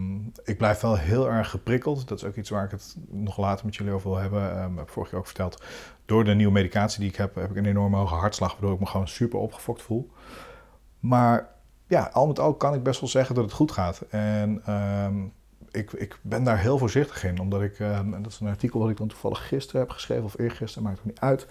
ik 0.44 0.58
blijf 0.58 0.82
wel 0.82 0.98
heel 0.98 1.30
erg 1.30 1.50
geprikkeld. 1.50 2.08
Dat 2.08 2.18
is 2.18 2.24
ook 2.24 2.36
iets 2.36 2.50
waar 2.50 2.64
ik 2.64 2.72
het 2.72 2.98
nog 3.10 3.38
later 3.38 3.66
met 3.66 3.76
jullie 3.76 3.94
over 3.94 4.10
wil 4.10 4.20
hebben. 4.20 4.62
Um, 4.64 4.78
heb 4.78 4.90
vorige 4.90 5.16
ook 5.16 5.26
verteld. 5.26 5.64
Door 6.06 6.24
de 6.24 6.34
nieuwe 6.34 6.52
medicatie 6.52 7.00
die 7.00 7.10
ik 7.10 7.16
heb, 7.16 7.36
heb 7.36 7.50
ik 7.50 7.56
een 7.56 7.66
enorme 7.66 7.98
hoge 7.98 8.16
hartslag, 8.16 8.52
waardoor 8.52 8.74
ik 8.74 8.80
me 8.80 8.86
gewoon 8.86 9.08
super 9.08 9.40
opgefokt 9.40 9.82
voel. 9.82 10.12
Maar 11.00 11.50
ja, 11.88 12.10
al 12.14 12.28
met 12.28 12.40
al 12.40 12.54
kan 12.54 12.74
ik 12.74 12.84
best 12.84 13.00
wel 13.00 13.10
zeggen 13.10 13.36
dat 13.36 13.44
het 13.44 13.54
goed 13.54 13.72
gaat. 13.72 14.02
En 14.10 14.74
um, 14.74 15.34
ik, 15.72 15.92
ik 15.92 16.20
ben 16.22 16.44
daar 16.44 16.60
heel 16.60 16.78
voorzichtig 16.78 17.24
in, 17.24 17.40
omdat 17.40 17.62
ik, 17.62 17.80
en 17.80 18.24
dat 18.24 18.32
is 18.32 18.40
een 18.40 18.48
artikel 18.48 18.80
wat 18.80 18.90
ik 18.90 18.98
dan 18.98 19.08
toevallig 19.08 19.48
gisteren 19.48 19.82
heb 19.82 19.90
geschreven, 19.90 20.24
of 20.24 20.40
eergisteren, 20.40 20.84
maakt 20.84 20.98
het 20.98 21.06
niet 21.06 21.20
uit 21.20 21.48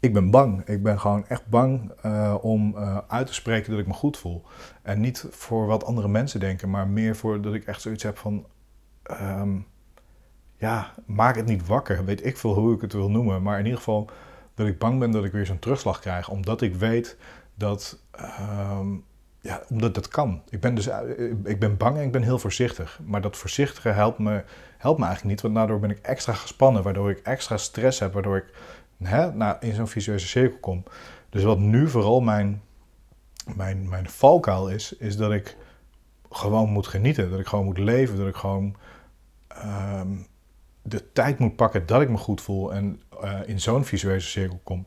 ik 0.00 0.12
ben 0.12 0.30
bang. 0.30 0.66
Ik 0.66 0.82
ben 0.82 1.00
gewoon 1.00 1.26
echt 1.26 1.46
bang 1.46 1.92
uh, 2.06 2.34
om 2.40 2.74
uh, 2.76 2.98
uit 3.08 3.26
te 3.26 3.34
spreken 3.34 3.70
dat 3.70 3.80
ik 3.80 3.86
me 3.86 3.92
goed 3.92 4.16
voel. 4.16 4.44
En 4.82 5.00
niet 5.00 5.26
voor 5.30 5.66
wat 5.66 5.84
andere 5.84 6.08
mensen 6.08 6.40
denken, 6.40 6.70
maar 6.70 6.88
meer 6.88 7.16
voor 7.16 7.40
dat 7.40 7.54
ik 7.54 7.64
echt 7.64 7.80
zoiets 7.80 8.02
heb 8.02 8.18
van. 8.18 8.46
Um, 9.10 9.66
ja, 10.56 10.94
maak 11.06 11.36
het 11.36 11.46
niet 11.46 11.66
wakker. 11.66 12.04
Weet 12.04 12.24
ik 12.24 12.36
veel 12.36 12.54
hoe 12.54 12.74
ik 12.74 12.80
het 12.80 12.92
wil 12.92 13.10
noemen. 13.10 13.42
Maar 13.42 13.58
in 13.58 13.64
ieder 13.64 13.78
geval 13.78 14.10
dat 14.54 14.66
ik 14.66 14.78
bang 14.78 14.98
ben 14.98 15.10
dat 15.10 15.24
ik 15.24 15.32
weer 15.32 15.46
zo'n 15.46 15.58
terugslag 15.58 16.00
krijg. 16.00 16.28
Omdat 16.28 16.60
ik 16.60 16.74
weet 16.74 17.16
dat. 17.54 18.02
Um, 18.80 19.04
ja, 19.42 19.62
omdat 19.68 19.94
dat 19.94 20.08
kan. 20.08 20.42
Ik 20.48 20.60
ben, 20.60 20.74
dus, 20.74 20.88
ik 21.44 21.60
ben 21.60 21.76
bang 21.76 21.96
en 21.96 22.04
ik 22.04 22.12
ben 22.12 22.22
heel 22.22 22.38
voorzichtig. 22.38 23.00
Maar 23.04 23.20
dat 23.20 23.36
voorzichtige 23.36 23.88
helpt 23.88 24.18
me, 24.18 24.44
helpt 24.78 24.98
me 24.98 25.04
eigenlijk 25.04 25.34
niet. 25.34 25.42
Want 25.42 25.54
daardoor 25.54 25.80
ben 25.80 25.90
ik 25.90 25.98
extra 25.98 26.32
gespannen. 26.32 26.82
Waardoor 26.82 27.10
ik 27.10 27.18
extra 27.18 27.56
stress 27.56 27.98
heb. 27.98 28.12
Waardoor 28.12 28.36
ik 28.36 28.54
in 29.60 29.74
zo'n 29.74 29.88
visueuze 29.88 30.26
cirkel 30.26 30.58
kom. 30.58 30.84
Dus 31.28 31.42
wat 31.42 31.58
nu 31.58 31.88
vooral 31.88 32.20
mijn, 32.20 32.62
mijn, 33.54 33.88
mijn 33.88 34.08
valkuil 34.08 34.68
is, 34.68 34.96
is 34.96 35.16
dat 35.16 35.32
ik 35.32 35.56
gewoon 36.30 36.70
moet 36.70 36.86
genieten. 36.86 37.30
Dat 37.30 37.40
ik 37.40 37.46
gewoon 37.46 37.64
moet 37.64 37.78
leven. 37.78 38.16
Dat 38.16 38.28
ik 38.28 38.36
gewoon 38.36 38.76
um, 40.00 40.26
de 40.82 41.12
tijd 41.12 41.38
moet 41.38 41.56
pakken 41.56 41.86
dat 41.86 42.00
ik 42.00 42.08
me 42.08 42.16
goed 42.16 42.40
voel 42.40 42.72
en 42.72 43.00
uh, 43.24 43.38
in 43.46 43.60
zo'n 43.60 43.84
visueuze 43.84 44.28
cirkel 44.28 44.60
kom. 44.62 44.86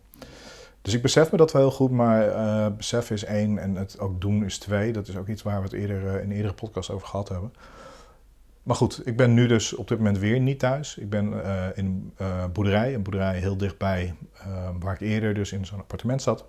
Dus 0.81 0.93
ik 0.93 1.01
besef 1.01 1.31
me 1.31 1.37
dat 1.37 1.51
wel 1.51 1.61
heel 1.61 1.71
goed, 1.71 1.91
maar 1.91 2.27
uh, 2.27 2.67
besef 2.77 3.11
is 3.11 3.23
één 3.23 3.57
en 3.57 3.75
het 3.75 3.99
ook 3.99 4.21
doen 4.21 4.45
is 4.45 4.57
twee. 4.57 4.93
Dat 4.93 5.07
is 5.07 5.17
ook 5.17 5.27
iets 5.27 5.41
waar 5.41 5.57
we 5.57 5.63
het 5.63 5.73
eerder 5.73 6.15
uh, 6.15 6.23
in 6.23 6.31
eerdere 6.31 6.53
podcast 6.53 6.89
over 6.89 7.07
gehad 7.07 7.29
hebben. 7.29 7.53
Maar 8.63 8.75
goed, 8.75 9.01
ik 9.05 9.17
ben 9.17 9.33
nu 9.33 9.47
dus 9.47 9.75
op 9.75 9.87
dit 9.87 9.97
moment 9.97 10.17
weer 10.17 10.39
niet 10.39 10.59
thuis. 10.59 10.97
Ik 10.97 11.09
ben 11.09 11.33
uh, 11.33 11.65
in 11.73 11.85
een 11.85 12.13
uh, 12.21 12.45
boerderij, 12.53 12.93
een 12.93 13.03
boerderij 13.03 13.39
heel 13.39 13.57
dichtbij 13.57 14.15
uh, 14.47 14.69
waar 14.79 14.93
ik 14.93 14.99
eerder 14.99 15.33
dus 15.33 15.51
in 15.51 15.65
zo'n 15.65 15.79
appartement 15.79 16.21
zat. 16.21 16.45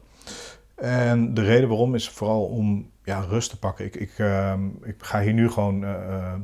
En 0.75 1.35
de 1.35 1.43
reden 1.43 1.69
waarom 1.69 1.95
is 1.95 2.09
vooral 2.09 2.45
om 2.45 2.91
ja, 3.05 3.21
rust 3.21 3.51
te 3.51 3.59
pakken. 3.59 3.85
Ik, 3.85 3.97
ik, 3.97 4.11
ik 4.83 4.95
ga 4.99 5.21
hier 5.21 5.33
nu 5.33 5.51
gewoon 5.51 5.85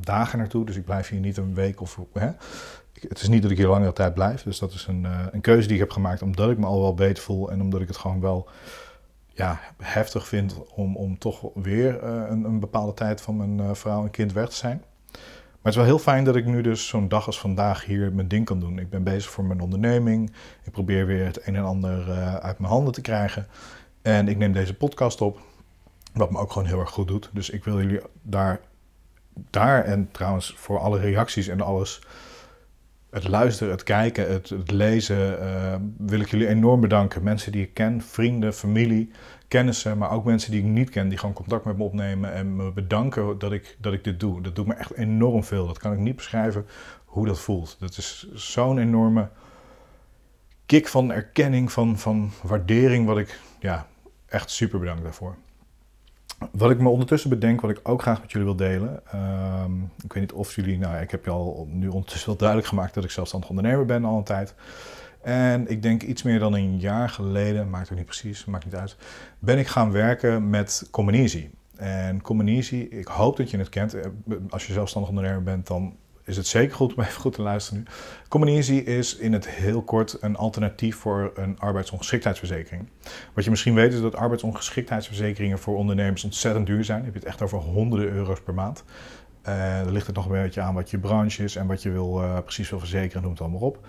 dagen 0.01 0.39
naartoe, 0.39 0.67
dus 0.67 0.77
ik 0.77 0.85
blijf 0.85 1.09
hier 1.09 1.21
niet 1.21 1.37
een 1.37 1.55
week 1.55 1.81
of... 1.81 1.99
Hè. 2.13 2.31
Het 3.09 3.21
is 3.21 3.29
niet 3.29 3.43
dat 3.43 3.51
ik 3.51 3.57
hier 3.57 3.69
langere 3.69 3.93
tijd 3.93 4.15
blijf, 4.15 4.43
dus 4.43 4.59
dat 4.59 4.73
is 4.73 4.87
een, 4.87 5.07
een 5.31 5.41
keuze 5.41 5.67
die 5.67 5.77
ik 5.77 5.83
heb 5.83 5.91
gemaakt 5.91 6.23
omdat 6.23 6.51
ik 6.51 6.59
me 6.59 6.67
al 6.67 6.81
wel 6.81 6.95
beter 6.95 7.23
voel 7.23 7.51
en 7.51 7.61
omdat 7.61 7.81
ik 7.81 7.89
het 7.89 7.97
gewoon 7.97 8.21
wel 8.21 8.49
ja, 9.27 9.61
heftig 9.79 10.29
vind 10.29 10.57
om, 10.75 10.97
om 10.97 11.19
toch 11.19 11.51
weer 11.55 12.05
een, 12.05 12.45
een 12.45 12.61
bepaalde 12.61 12.95
tijd 12.95 13.21
van 13.21 13.37
mijn 13.37 13.77
vrouw 13.77 14.03
en 14.03 14.11
kind 14.11 14.33
weg 14.33 14.49
te 14.49 14.57
zijn. 14.57 14.83
Maar 15.61 15.73
het 15.73 15.81
is 15.81 15.89
wel 15.89 15.97
heel 15.97 16.13
fijn 16.13 16.25
dat 16.25 16.37
ik 16.37 16.47
nu 16.47 16.63
dus 16.63 16.87
zo'n 16.87 17.09
dag 17.09 17.27
als 17.27 17.41
vandaag 17.41 17.85
hier 17.85 18.13
mijn 18.13 18.29
ding 18.29 18.45
kan 18.45 18.61
doen. 18.61 18.79
Ik 18.79 18.91
ben 18.91 19.03
bezig 19.03 19.31
voor 19.31 19.45
mijn 19.45 19.61
onderneming. 19.61 20.33
Ik 20.65 20.73
probeer 20.73 21.07
weer 21.07 21.25
het 21.25 21.47
een 21.47 21.57
en 21.57 21.65
ander 21.65 22.09
uh, 22.09 22.35
uit 22.35 22.59
mijn 22.59 22.73
handen 22.73 22.93
te 22.93 23.01
krijgen. 23.01 23.47
En 24.03 24.29
ik 24.29 24.37
neem 24.37 24.53
deze 24.53 24.75
podcast 24.75 25.21
op, 25.21 25.41
wat 26.13 26.31
me 26.31 26.39
ook 26.39 26.53
gewoon 26.53 26.69
heel 26.69 26.81
erg 26.81 26.91
goed 26.91 27.09
doet. 27.09 27.31
Dus 27.33 27.51
ik 27.51 27.65
wil 27.65 27.81
jullie 27.81 28.01
daar, 28.23 28.61
daar 29.51 29.85
en 29.85 30.09
trouwens 30.13 30.55
voor 30.57 30.79
alle 30.79 30.99
reacties 30.99 31.49
en 31.49 31.61
alles, 31.61 32.03
het 33.11 33.29
luisteren, 33.29 33.73
het 33.73 33.83
kijken, 33.83 34.33
het, 34.33 34.49
het 34.49 34.71
lezen, 34.71 35.43
uh, 35.43 35.75
wil 35.97 36.21
ik 36.21 36.31
jullie 36.31 36.49
enorm 36.49 36.81
bedanken. 36.81 37.23
Mensen 37.23 37.53
die 37.53 37.63
ik 37.63 37.75
ken, 37.75 38.03
vrienden, 38.03 38.55
familie 38.55 39.11
kennissen, 39.51 39.99
maar 39.99 40.11
ook 40.11 40.25
mensen 40.25 40.51
die 40.51 40.61
ik 40.61 40.67
niet 40.67 40.91
ken, 40.91 41.09
die 41.09 41.19
gewoon 41.19 41.35
contact 41.35 41.65
met 41.65 41.77
me 41.77 41.85
opnemen 41.85 42.33
en 42.33 42.57
me 42.57 42.73
bedanken 42.73 43.39
dat 43.39 43.53
ik, 43.53 43.77
dat 43.81 43.93
ik 43.93 44.05
dit 44.05 44.21
doe. 44.21 44.43
Dat 44.43 44.57
doet 44.57 44.67
me 44.67 44.75
echt 44.75 44.95
enorm 44.95 45.45
veel. 45.45 45.67
Dat 45.67 45.79
kan 45.79 45.93
ik 45.93 45.99
niet 45.99 46.17
beschrijven 46.17 46.67
hoe 47.05 47.27
dat 47.27 47.41
voelt. 47.41 47.77
Dat 47.79 47.97
is 47.97 48.33
zo'n 48.35 48.79
enorme 48.79 49.29
kick 50.67 50.89
van 50.89 51.13
erkenning, 51.13 51.73
van, 51.73 51.99
van 51.99 52.31
waardering, 52.43 53.07
wat 53.07 53.19
ik 53.19 53.41
ja, 53.61 53.87
echt 54.27 54.51
super 54.51 54.79
bedankt 54.79 55.03
daarvoor. 55.03 55.37
Wat 56.53 56.71
ik 56.71 56.79
me 56.79 56.89
ondertussen 56.89 57.31
bedenk, 57.31 57.61
wat 57.61 57.71
ik 57.71 57.81
ook 57.83 58.03
graag 58.03 58.21
met 58.21 58.33
jullie 58.33 58.47
wil 58.47 58.57
delen. 58.57 59.03
Um, 59.15 59.91
ik 60.05 60.13
weet 60.13 60.23
niet 60.23 60.33
of 60.33 60.55
jullie, 60.55 60.79
nou 60.79 60.97
ik 60.97 61.11
heb 61.11 61.25
je 61.25 61.31
al 61.31 61.69
nu 61.71 61.89
ondertussen 61.89 62.29
wel 62.29 62.37
duidelijk 62.37 62.69
gemaakt 62.69 62.95
dat 62.95 63.05
ik 63.05 63.11
zelfstandig 63.11 63.49
ondernemer 63.49 63.85
ben 63.85 64.05
al 64.05 64.23
tijd. 64.23 64.55
En 65.23 65.71
ik 65.71 65.83
denk 65.83 66.03
iets 66.03 66.23
meer 66.23 66.39
dan 66.39 66.55
een 66.55 66.79
jaar 66.79 67.09
geleden, 67.09 67.71
maakt 67.71 67.91
ook 67.91 67.97
niet 67.97 68.07
precies, 68.07 68.45
maakt 68.45 68.65
niet 68.65 68.75
uit, 68.75 68.97
ben 69.39 69.59
ik 69.59 69.67
gaan 69.67 69.93
werken 69.93 70.51
met 70.51 70.89
Combinisi. 70.91 71.51
En 71.77 72.23
Combinisi, 72.23 72.83
ik 72.83 73.07
hoop 73.07 73.37
dat 73.37 73.51
je 73.51 73.59
het 73.59 73.69
kent. 73.69 73.95
Eh, 73.95 74.07
als 74.51 74.67
je 74.67 74.73
zelfstandig 74.73 75.11
ondernemer 75.11 75.43
bent, 75.43 75.67
dan 75.67 75.97
is 76.31 76.37
het 76.37 76.47
zeker 76.47 76.77
goed 76.77 76.95
om 76.95 77.03
even 77.05 77.21
goed 77.21 77.33
te 77.33 77.43
luisteren 77.43 77.79
nu. 77.79 77.91
Communisy 78.29 78.75
is 78.75 79.17
in 79.17 79.33
het 79.33 79.49
heel 79.49 79.83
kort 79.83 80.17
een 80.21 80.37
alternatief 80.37 80.97
voor 80.97 81.33
een 81.35 81.59
arbeidsongeschiktheidsverzekering. 81.59 82.89
Wat 83.35 83.45
je 83.45 83.51
misschien 83.51 83.75
weet 83.75 83.93
is 83.93 84.01
dat 84.01 84.17
arbeidsongeschiktheidsverzekeringen 84.17 85.59
voor 85.59 85.77
ondernemers 85.77 86.25
ontzettend 86.25 86.67
duur 86.67 86.85
zijn. 86.85 86.97
Dan 86.97 87.07
heb 87.07 87.15
je 87.15 87.21
het 87.21 87.29
echt 87.29 87.43
over 87.43 87.59
honderden 87.59 88.11
euro's 88.11 88.41
per 88.41 88.55
maand. 88.55 88.85
Uh, 89.49 89.83
dan 89.83 89.93
ligt 89.93 90.07
het 90.07 90.17
nog 90.17 90.25
een 90.25 90.43
beetje 90.43 90.61
aan 90.61 90.75
wat 90.75 90.91
je 90.91 90.99
branche 90.99 91.45
is 91.45 91.57
en 91.57 91.67
wat 91.67 91.83
je 91.83 91.91
wil, 91.91 92.23
uh, 92.23 92.39
precies 92.39 92.71
wil 92.71 92.79
verzekeren, 92.79 93.23
noem 93.23 93.31
het 93.31 93.41
allemaal 93.41 93.61
op. 93.61 93.87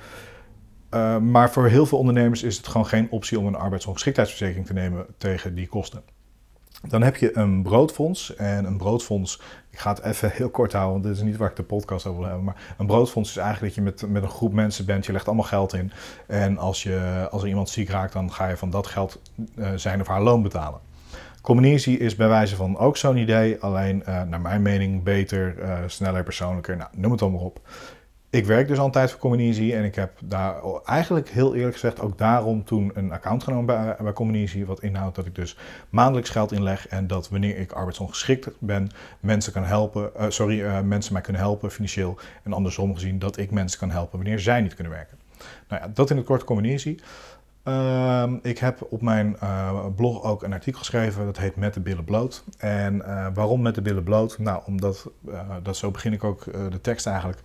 Uh, 0.93 1.17
maar 1.17 1.51
voor 1.51 1.67
heel 1.67 1.85
veel 1.85 1.97
ondernemers 1.97 2.43
is 2.43 2.57
het 2.57 2.67
gewoon 2.67 2.87
geen 2.87 3.07
optie 3.09 3.39
om 3.39 3.45
een 3.45 3.55
arbeidsongeschiktheidsverzekering 3.55 4.65
te 4.65 4.73
nemen 4.73 5.05
tegen 5.17 5.55
die 5.55 5.67
kosten. 5.67 6.01
Dan 6.87 7.01
heb 7.01 7.15
je 7.15 7.37
een 7.37 7.63
broodfonds. 7.63 8.35
En 8.35 8.65
een 8.65 8.77
broodfonds, 8.77 9.41
ik 9.69 9.79
ga 9.79 9.89
het 9.89 10.01
even 10.03 10.31
heel 10.31 10.49
kort 10.49 10.71
houden, 10.71 10.93
want 10.93 11.03
dit 11.03 11.15
is 11.15 11.29
niet 11.29 11.37
waar 11.37 11.49
ik 11.49 11.55
de 11.55 11.63
podcast 11.63 12.05
over 12.05 12.19
wil 12.19 12.27
hebben. 12.27 12.45
Maar 12.45 12.73
een 12.77 12.85
broodfonds 12.85 13.29
is 13.29 13.37
eigenlijk 13.37 13.75
dat 13.75 13.83
je 13.83 13.91
met, 13.91 14.11
met 14.11 14.23
een 14.23 14.29
groep 14.29 14.53
mensen 14.53 14.85
bent, 14.85 15.05
je 15.05 15.11
legt 15.11 15.27
allemaal 15.27 15.45
geld 15.45 15.73
in. 15.73 15.91
En 16.27 16.57
als, 16.57 16.83
je, 16.83 17.27
als 17.31 17.41
er 17.41 17.47
iemand 17.47 17.69
ziek 17.69 17.89
raakt, 17.89 18.13
dan 18.13 18.31
ga 18.31 18.47
je 18.47 18.57
van 18.57 18.69
dat 18.69 18.87
geld 18.87 19.21
uh, 19.55 19.69
zijn 19.75 20.01
of 20.01 20.07
haar 20.07 20.21
loon 20.21 20.41
betalen. 20.41 20.79
Communitie 21.41 21.97
is 21.97 22.15
bij 22.15 22.27
wijze 22.27 22.55
van 22.55 22.77
ook 22.77 22.97
zo'n 22.97 23.17
idee, 23.17 23.59
alleen 23.59 24.03
uh, 24.07 24.21
naar 24.23 24.41
mijn 24.41 24.61
mening 24.61 25.03
beter, 25.03 25.55
sneller, 25.87 26.23
persoonlijker, 26.23 26.77
nou, 26.77 26.89
noem 26.95 27.11
het 27.11 27.21
allemaal 27.21 27.41
op. 27.41 27.61
Ik 28.31 28.45
werk 28.45 28.67
dus 28.67 28.77
al 28.77 28.85
een 28.85 28.91
tijd 28.91 29.11
voor 29.11 29.19
Communitie 29.19 29.75
en 29.75 29.83
ik 29.83 29.95
heb 29.95 30.11
daar 30.23 30.55
eigenlijk 30.85 31.29
heel 31.29 31.55
eerlijk 31.55 31.73
gezegd 31.73 32.01
ook 32.01 32.17
daarom 32.17 32.63
toen 32.63 32.91
een 32.93 33.11
account 33.11 33.43
genomen 33.43 33.65
bij, 33.65 33.95
bij. 34.13 34.65
Wat 34.65 34.81
inhoudt 34.81 35.15
dat 35.15 35.25
ik 35.25 35.35
dus 35.35 35.57
maandelijks 35.89 36.29
geld 36.29 36.51
inleg 36.51 36.87
en 36.87 37.07
dat 37.07 37.29
wanneer 37.29 37.57
ik 37.57 37.71
arbeidsongeschikt 37.71 38.49
ben, 38.59 38.89
mensen 39.19 39.53
kan 39.53 39.63
helpen, 39.63 40.11
uh, 40.19 40.25
sorry, 40.29 40.61
uh, 40.61 40.81
mensen 40.81 41.13
mij 41.13 41.21
kunnen 41.21 41.41
helpen 41.41 41.71
financieel. 41.71 42.17
En 42.43 42.53
andersom 42.53 42.93
gezien 42.93 43.19
dat 43.19 43.37
ik 43.37 43.51
mensen 43.51 43.79
kan 43.79 43.91
helpen 43.91 44.17
wanneer 44.17 44.39
zij 44.39 44.61
niet 44.61 44.75
kunnen 44.75 44.93
werken. 44.93 45.17
Nou 45.67 45.81
ja, 45.81 45.91
dat 45.93 46.09
in 46.09 46.17
het 46.17 46.25
kort 46.25 46.43
Communitie. 46.43 46.99
Uh, 47.67 48.31
ik 48.41 48.57
heb 48.57 48.87
op 48.89 49.01
mijn 49.01 49.37
uh, 49.43 49.85
blog 49.95 50.23
ook 50.23 50.43
een 50.43 50.53
artikel 50.53 50.79
geschreven, 50.79 51.25
dat 51.25 51.37
heet 51.37 51.55
Met 51.55 51.73
de 51.73 51.79
billen 51.79 52.03
bloot. 52.03 52.43
En 52.57 52.97
waarom 53.33 53.61
met 53.61 53.75
de 53.75 53.81
billen 53.81 54.03
bloot? 54.03 54.39
Nou, 54.39 54.61
omdat, 54.65 55.09
dat 55.63 55.77
zo 55.77 55.91
begin 55.91 56.13
ik 56.13 56.23
ook 56.23 56.43
de 56.43 56.81
tekst 56.81 57.07
eigenlijk. 57.07 57.39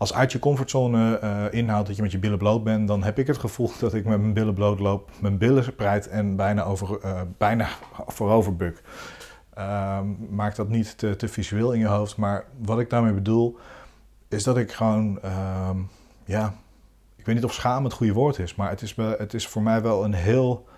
Als 0.00 0.14
uit 0.14 0.32
je 0.32 0.38
comfortzone 0.38 1.20
inhoudt 1.50 1.86
dat 1.86 1.96
je 1.96 2.02
met 2.02 2.12
je 2.12 2.18
billen 2.18 2.38
bloot 2.38 2.64
bent, 2.64 2.88
dan 2.88 3.02
heb 3.02 3.18
ik 3.18 3.26
het 3.26 3.38
gevoel 3.38 3.70
dat 3.80 3.94
ik 3.94 4.04
met 4.04 4.20
mijn 4.20 4.32
billen 4.32 4.54
bloot 4.54 4.78
loop, 4.78 5.10
mijn 5.20 5.38
billen 5.38 5.64
spreid 5.64 6.08
en 6.08 6.36
bijna, 6.36 6.62
over, 6.62 6.98
bijna 7.38 7.68
voorover 8.16 8.56
buk. 8.56 8.82
Ehm, 9.54 10.06
maak 10.30 10.54
dat 10.56 10.68
niet 10.68 10.98
te, 10.98 11.16
te, 11.16 11.28
visueel 11.28 11.72
in 11.72 11.80
je 11.80 11.86
hoofd, 11.86 12.16
maar 12.16 12.44
wat 12.62 12.80
ik 12.80 12.90
daarmee 12.90 13.12
bedoel, 13.12 13.58
is 14.28 14.44
dat 14.44 14.56
ik 14.56 14.72
gewoon, 14.72 15.22
ehm, 15.22 15.78
ja 16.24 16.54
ik 17.20 17.26
weet 17.26 17.34
niet 17.34 17.44
of 17.44 17.54
schaam 17.54 17.84
het 17.84 17.92
goede 17.92 18.12
woord 18.12 18.38
is, 18.38 18.54
maar 18.54 18.70
het 18.70 18.82
is, 18.82 18.96
het 18.96 19.34
is 19.34 19.46
voor 19.46 19.62
mij 19.62 19.82
wel 19.82 20.04
een 20.04 20.14
heel 20.14 20.68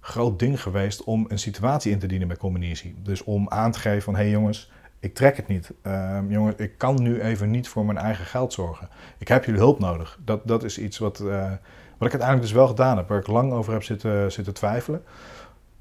groot 0.00 0.38
ding 0.38 0.62
geweest 0.62 1.04
om 1.04 1.24
een 1.28 1.38
situatie 1.38 1.92
in 1.92 1.98
te 1.98 2.06
dienen 2.06 2.28
bij 2.28 2.36
Combinatie. 2.36 2.94
Dus 3.02 3.24
om 3.24 3.48
aan 3.48 3.72
te 3.72 3.78
geven 3.78 4.02
van, 4.02 4.14
hé 4.14 4.20
hey 4.20 4.30
jongens, 4.30 4.70
ik 5.00 5.14
trek 5.14 5.36
het 5.36 5.48
niet. 5.48 5.72
Uh, 5.82 6.18
jongens, 6.28 6.56
ik 6.56 6.78
kan 6.78 7.02
nu 7.02 7.20
even 7.20 7.50
niet 7.50 7.68
voor 7.68 7.84
mijn 7.84 7.98
eigen 7.98 8.24
geld 8.24 8.52
zorgen. 8.52 8.88
Ik 9.18 9.28
heb 9.28 9.44
jullie 9.44 9.60
hulp 9.60 9.78
nodig. 9.78 10.18
Dat, 10.24 10.40
dat 10.48 10.64
is 10.64 10.78
iets 10.78 10.98
wat, 10.98 11.20
uh, 11.20 11.42
wat 11.98 12.08
ik 12.08 12.20
uiteindelijk 12.20 12.42
dus 12.42 12.52
wel 12.52 12.66
gedaan 12.66 12.96
heb, 12.96 13.08
waar 13.08 13.18
ik 13.18 13.26
lang 13.26 13.52
over 13.52 13.72
heb 13.72 13.82
zitten, 13.82 14.32
zitten 14.32 14.54
twijfelen. 14.54 15.02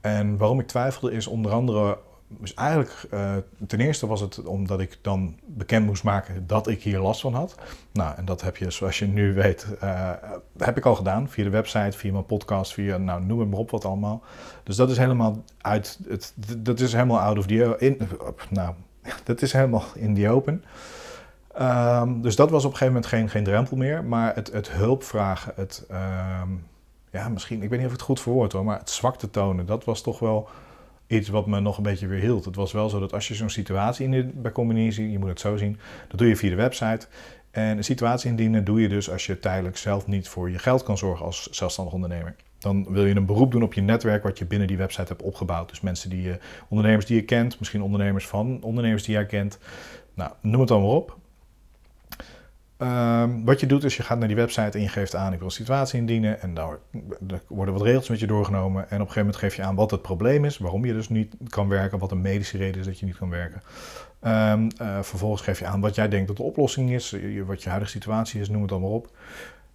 En 0.01 0.37
waarom 0.37 0.59
ik 0.59 0.67
twijfelde 0.67 1.11
is 1.11 1.27
onder 1.27 1.51
andere 1.51 1.97
dus 2.27 2.53
eigenlijk, 2.53 3.07
uh, 3.13 3.35
ten 3.67 3.79
eerste 3.79 4.07
was 4.07 4.21
het 4.21 4.43
omdat 4.43 4.79
ik 4.79 4.97
dan 5.01 5.35
bekend 5.45 5.85
moest 5.85 6.03
maken 6.03 6.47
dat 6.47 6.67
ik 6.67 6.83
hier 6.83 6.99
last 6.99 7.21
van 7.21 7.33
had. 7.33 7.55
Nou, 7.91 8.15
en 8.17 8.25
dat 8.25 8.41
heb 8.41 8.57
je, 8.57 8.71
zoals 8.71 8.99
je 8.99 9.07
nu 9.07 9.33
weet, 9.33 9.67
uh, 9.83 10.11
heb 10.57 10.77
ik 10.77 10.85
al 10.85 10.95
gedaan. 10.95 11.29
Via 11.29 11.43
de 11.43 11.49
website, 11.49 11.97
via 11.97 12.11
mijn 12.11 12.25
podcast, 12.25 12.73
via, 12.73 12.97
nou, 12.97 13.23
noem 13.23 13.39
het 13.39 13.49
maar 13.49 13.59
op 13.59 13.71
wat 13.71 13.85
allemaal. 13.85 14.21
Dus 14.63 14.75
dat 14.75 14.89
is 14.89 14.97
helemaal 14.97 15.43
uit, 15.57 15.99
het, 16.07 16.33
dat 16.57 16.79
is 16.79 16.93
helemaal 16.93 17.19
out 17.19 17.37
of 17.37 17.45
the, 17.45 17.75
in, 17.77 17.97
nou, 18.49 18.73
dat 19.23 19.41
is 19.41 19.53
helemaal 19.53 19.83
in 19.95 20.15
the 20.15 20.29
open. 20.29 20.63
Um, 21.61 22.21
dus 22.21 22.35
dat 22.35 22.49
was 22.49 22.65
op 22.65 22.71
een 22.71 22.77
gegeven 22.77 22.93
moment 22.93 23.11
geen, 23.11 23.29
geen 23.29 23.43
drempel 23.43 23.77
meer. 23.77 24.03
Maar 24.03 24.35
het, 24.35 24.51
het 24.51 24.71
hulp 24.71 25.03
vragen, 25.03 25.53
het, 25.55 25.85
um, 25.91 26.65
ja, 27.11 27.29
misschien, 27.29 27.63
ik 27.63 27.69
weet 27.69 27.79
niet 27.79 27.87
of 27.87 27.93
ik 27.93 27.97
het 27.97 28.07
goed 28.07 28.21
verwoord 28.21 28.51
hoor, 28.51 28.63
maar 28.63 28.79
het 28.79 28.89
zwakte 28.89 29.29
tonen, 29.29 29.65
dat 29.65 29.85
was 29.85 30.01
toch 30.01 30.19
wel 30.19 30.49
iets 31.07 31.29
wat 31.29 31.47
me 31.47 31.59
nog 31.59 31.77
een 31.77 31.83
beetje 31.83 32.07
weer 32.07 32.19
hield. 32.19 32.45
Het 32.45 32.55
was 32.55 32.71
wel 32.71 32.89
zo 32.89 32.99
dat 32.99 33.13
als 33.13 33.27
je 33.27 33.35
zo'n 33.35 33.49
situatie 33.49 34.05
indient 34.05 34.41
bij 34.41 34.51
Combinatie, 34.51 35.11
je 35.11 35.19
moet 35.19 35.29
het 35.29 35.39
zo 35.39 35.57
zien, 35.57 35.79
dat 36.07 36.19
doe 36.19 36.27
je 36.27 36.35
via 36.35 36.49
de 36.49 36.55
website. 36.55 37.07
En 37.51 37.77
een 37.77 37.83
situatie 37.83 38.29
indienen 38.29 38.63
doe 38.63 38.81
je 38.81 38.89
dus 38.89 39.11
als 39.11 39.25
je 39.25 39.39
tijdelijk 39.39 39.77
zelf 39.77 40.07
niet 40.07 40.27
voor 40.27 40.49
je 40.49 40.59
geld 40.59 40.83
kan 40.83 40.97
zorgen 40.97 41.25
als 41.25 41.49
zelfstandig 41.49 41.93
ondernemer. 41.93 42.35
Dan 42.59 42.85
wil 42.89 43.05
je 43.05 43.15
een 43.15 43.25
beroep 43.25 43.51
doen 43.51 43.63
op 43.63 43.73
je 43.73 43.81
netwerk 43.81 44.23
wat 44.23 44.37
je 44.37 44.45
binnen 44.45 44.67
die 44.67 44.77
website 44.77 45.07
hebt 45.07 45.21
opgebouwd. 45.21 45.69
Dus 45.69 45.81
mensen 45.81 46.09
die 46.09 46.21
je, 46.21 46.39
ondernemers 46.67 47.05
die 47.05 47.15
je 47.15 47.23
kent, 47.23 47.59
misschien 47.59 47.81
ondernemers 47.81 48.27
van 48.27 48.59
ondernemers 48.61 49.03
die 49.03 49.13
jij 49.13 49.25
kent. 49.25 49.57
Nou, 50.13 50.31
noem 50.41 50.59
het 50.59 50.69
dan 50.69 50.81
maar 50.81 50.89
op. 50.89 51.17
Um, 52.79 53.45
wat 53.45 53.59
je 53.59 53.65
doet 53.65 53.83
is 53.83 53.97
je 53.97 54.03
gaat 54.03 54.19
naar 54.19 54.27
die 54.27 54.37
website 54.37 54.77
en 54.77 54.81
je 54.81 54.87
geeft 54.87 55.15
aan 55.15 55.33
ik 55.33 55.37
wil 55.37 55.47
een 55.47 55.53
situatie 55.53 55.99
indienen 55.99 56.41
en 56.41 56.53
daar, 56.53 56.77
worden 57.47 57.73
wat 57.73 57.83
regels 57.83 58.09
met 58.09 58.19
je 58.19 58.27
doorgenomen 58.27 58.81
en 58.81 58.85
op 58.85 58.91
een 58.91 58.97
gegeven 58.99 59.19
moment 59.19 59.37
geef 59.37 59.55
je 59.55 59.63
aan 59.63 59.75
wat 59.75 59.91
het 59.91 60.01
probleem 60.01 60.45
is, 60.45 60.57
waarom 60.57 60.85
je 60.85 60.93
dus 60.93 61.09
niet 61.09 61.35
kan 61.49 61.67
werken, 61.67 61.99
wat 61.99 62.11
een 62.11 62.21
medische 62.21 62.57
reden 62.57 62.79
is 62.79 62.85
dat 62.85 62.99
je 62.99 63.05
niet 63.05 63.17
kan 63.17 63.29
werken. 63.29 63.61
Um, 64.21 64.67
uh, 64.81 65.01
vervolgens 65.01 65.41
geef 65.41 65.59
je 65.59 65.65
aan 65.65 65.81
wat 65.81 65.95
jij 65.95 66.07
denkt 66.07 66.27
dat 66.27 66.37
de 66.37 66.43
oplossing 66.43 66.91
is, 66.91 67.15
wat 67.45 67.63
je 67.63 67.69
huidige 67.69 67.91
situatie 67.91 68.41
is, 68.41 68.49
noem 68.49 68.61
het 68.61 68.71
allemaal 68.71 68.91
op. 68.91 69.09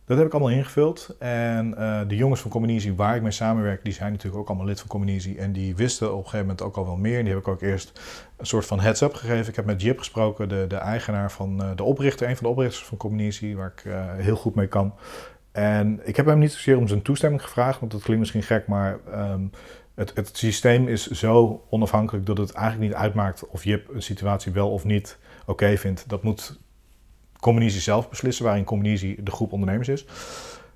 Dat 0.05 0.17
heb 0.17 0.27
ik 0.27 0.33
allemaal 0.33 0.51
ingevuld. 0.51 1.17
En 1.19 1.75
uh, 1.79 2.01
de 2.09 2.17
jongens 2.17 2.41
van 2.41 2.51
Communisie, 2.51 2.95
waar 2.95 3.17
ik 3.17 3.23
mee 3.23 3.31
samenwerk, 3.31 3.85
die 3.85 3.93
zijn 3.93 4.13
natuurlijk 4.13 4.41
ook 4.41 4.49
allemaal 4.49 4.67
lid 4.67 4.81
van 4.81 4.89
Communisie. 4.89 5.39
En 5.39 5.53
die 5.53 5.77
wisten 5.77 6.07
op 6.11 6.17
een 6.17 6.25
gegeven 6.25 6.47
moment 6.47 6.63
ook 6.63 6.77
al 6.77 6.85
wel 6.85 6.97
meer. 6.97 7.19
En 7.19 7.25
die 7.25 7.33
heb 7.33 7.43
ik 7.43 7.49
ook 7.49 7.63
eerst 7.63 8.01
een 8.37 8.47
soort 8.47 8.67
van 8.67 8.81
heads-up 8.81 9.15
gegeven. 9.15 9.49
Ik 9.49 9.57
heb 9.57 9.65
met 9.65 9.83
Jip 9.83 9.99
gesproken, 9.99 10.49
de, 10.49 10.65
de 10.69 10.77
eigenaar 10.77 11.33
van 11.33 11.63
uh, 11.63 11.71
de 11.77 11.83
oprichter, 11.83 12.29
een 12.29 12.37
van 12.37 12.45
de 12.45 12.51
oprichters 12.51 12.85
van 12.85 12.99
Communisie, 12.99 13.57
waar 13.57 13.73
ik 13.77 13.85
uh, 13.85 13.95
heel 14.15 14.37
goed 14.37 14.55
mee 14.55 14.67
kan. 14.67 14.95
En 15.53 16.01
ik 16.05 16.17
heb 16.17 16.27
hem 16.27 16.39
niet 16.39 16.53
zozeer 16.53 16.77
om 16.77 16.89
zijn 16.89 17.03
toestemming 17.03 17.43
gevraagd, 17.43 17.81
want 17.81 17.93
dat 17.93 18.03
klinkt 18.03 18.21
misschien 18.21 18.43
gek, 18.43 18.67
maar 18.67 18.99
um, 19.15 19.51
het, 19.95 20.13
het 20.15 20.37
systeem 20.37 20.89
is 20.89 21.07
zo 21.07 21.65
onafhankelijk 21.71 22.27
dat 22.27 22.39
het 22.39 22.53
eigenlijk 22.53 22.91
niet 22.91 23.01
uitmaakt 23.01 23.49
of 23.49 23.65
Jip 23.65 23.89
een 23.95 24.03
situatie 24.03 24.53
wel 24.53 24.71
of 24.71 24.85
niet 24.85 25.19
oké 25.47 25.77
vindt. 25.77 26.09
Dat 26.09 26.23
moet 26.23 26.61
Communisie 27.43 27.81
zelf 27.81 28.09
beslissen, 28.09 28.45
waarin 28.45 28.65
Communisie 28.65 29.23
de 29.23 29.31
groep 29.31 29.53
ondernemers 29.53 29.89
is. 29.89 30.07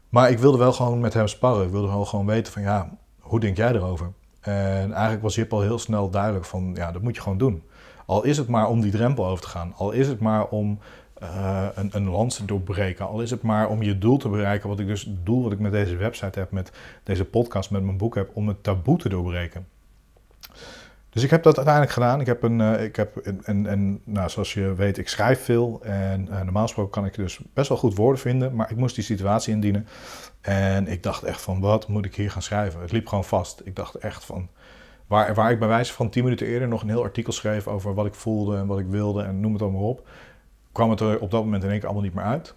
Maar 0.09 0.31
ik 0.31 0.39
wilde 0.39 0.59
wel 0.59 0.73
gewoon 0.73 1.01
met 1.01 1.15
hem 1.15 1.29
sparren. 1.29 1.65
Ik 1.65 1.71
wilde 1.71 1.89
wel 1.89 2.05
gewoon 2.05 2.27
weten 2.27 2.53
van 2.53 2.63
ja, 2.63 2.91
hoe 3.19 3.41
denk 3.41 3.57
jij 3.57 3.73
erover? 3.73 4.13
En 4.41 4.93
eigenlijk 4.93 5.23
was 5.23 5.35
Jip 5.35 5.53
al 5.53 5.61
heel 5.61 5.79
snel 5.79 6.11
duidelijk 6.11 6.45
van 6.45 6.71
ja, 6.75 6.93
dat 6.93 7.03
moet 7.03 7.15
je 7.15 7.23
gewoon 7.23 7.39
doen. 7.39 7.63
Al 8.07 8.25
is 8.25 8.37
het 8.37 8.49
maar 8.49 8.69
om 8.69 8.81
die 8.81 8.91
drempel 8.91 9.27
over 9.27 9.43
te 9.43 9.49
gaan. 9.49 9.73
Al 9.77 9.91
is 9.91 10.09
het 10.09 10.21
maar 10.21 10.47
om 10.47 10.79
uh, 11.23 11.67
een, 11.75 11.91
een 11.93 12.09
lans 12.09 12.37
te 12.37 12.45
doorbreken. 12.45 13.07
Al 13.07 13.21
is 13.21 13.31
het 13.31 13.43
maar 13.43 13.69
om 13.69 13.83
je 13.83 13.99
doel 13.99 14.17
te 14.17 14.29
bereiken. 14.29 14.69
Wat 14.69 14.81
ik 14.81 14.87
dus, 14.87 15.11
doel 15.23 15.43
wat 15.43 15.53
ik 15.53 15.59
met 15.59 15.73
deze 15.73 15.97
website 15.97 16.39
heb, 16.39 16.51
met 16.51 16.73
deze 17.03 17.25
podcast, 17.25 17.71
met 17.71 17.83
mijn 17.83 17.97
boek 17.97 18.15
heb, 18.15 18.31
om 18.35 18.49
het 18.49 18.63
taboe 18.63 18.99
te 18.99 19.09
doorbreken. 19.09 19.67
Dus 21.17 21.25
ik 21.25 21.31
heb 21.31 21.43
dat 21.43 21.57
uiteindelijk 21.57 21.95
gedaan. 21.95 22.21
Ik 22.21 22.27
heb 22.27 22.43
een, 22.43 22.61
uh, 22.61 22.83
ik 22.83 22.97
heb 22.97 23.17
en, 23.17 23.67
en 23.67 24.01
nou, 24.05 24.29
zoals 24.31 24.55
je 24.55 24.75
weet, 24.75 24.99
ik 24.99 25.09
schrijf 25.09 25.45
veel. 25.45 25.81
En 25.83 26.29
uh, 26.31 26.41
normaal 26.41 26.63
gesproken 26.63 26.93
kan 26.93 27.05
ik 27.05 27.15
dus 27.15 27.41
best 27.55 27.69
wel 27.69 27.79
goed 27.79 27.97
woorden 27.97 28.21
vinden. 28.21 28.55
Maar 28.55 28.71
ik 28.71 28.77
moest 28.77 28.95
die 28.95 29.05
situatie 29.05 29.53
indienen. 29.53 29.87
En 30.41 30.89
ik 30.89 31.03
dacht 31.03 31.23
echt 31.23 31.41
van, 31.41 31.61
wat 31.61 31.89
moet 31.89 32.05
ik 32.05 32.15
hier 32.15 32.31
gaan 32.31 32.43
schrijven? 32.43 32.81
Het 32.81 32.93
liep 32.93 33.07
gewoon 33.07 33.25
vast. 33.25 33.61
Ik 33.65 33.77
dacht 33.77 33.95
echt 33.95 34.25
van, 34.25 34.49
waar, 35.07 35.35
waar 35.35 35.51
ik 35.51 35.59
bij 35.59 35.69
wijze 35.69 35.93
van 35.93 36.11
tien 36.11 36.25
minuten 36.25 36.47
eerder 36.47 36.69
nog 36.69 36.83
een 36.83 36.89
heel 36.89 37.03
artikel 37.03 37.33
schreef 37.33 37.67
over 37.67 37.95
wat 37.95 38.07
ik 38.07 38.15
voelde 38.15 38.57
en 38.57 38.67
wat 38.67 38.79
ik 38.79 38.87
wilde 38.87 39.23
en 39.23 39.41
noem 39.41 39.53
het 39.53 39.63
allemaal 39.63 39.89
op. 39.89 40.09
Kwam 40.73 40.91
het 40.91 41.01
er 41.01 41.21
op 41.21 41.31
dat 41.31 41.45
moment 41.45 41.63
in 41.63 41.71
één 41.71 41.79
keer 41.79 41.89
allemaal 41.89 42.07
niet 42.07 42.15
meer 42.15 42.25
uit. 42.25 42.55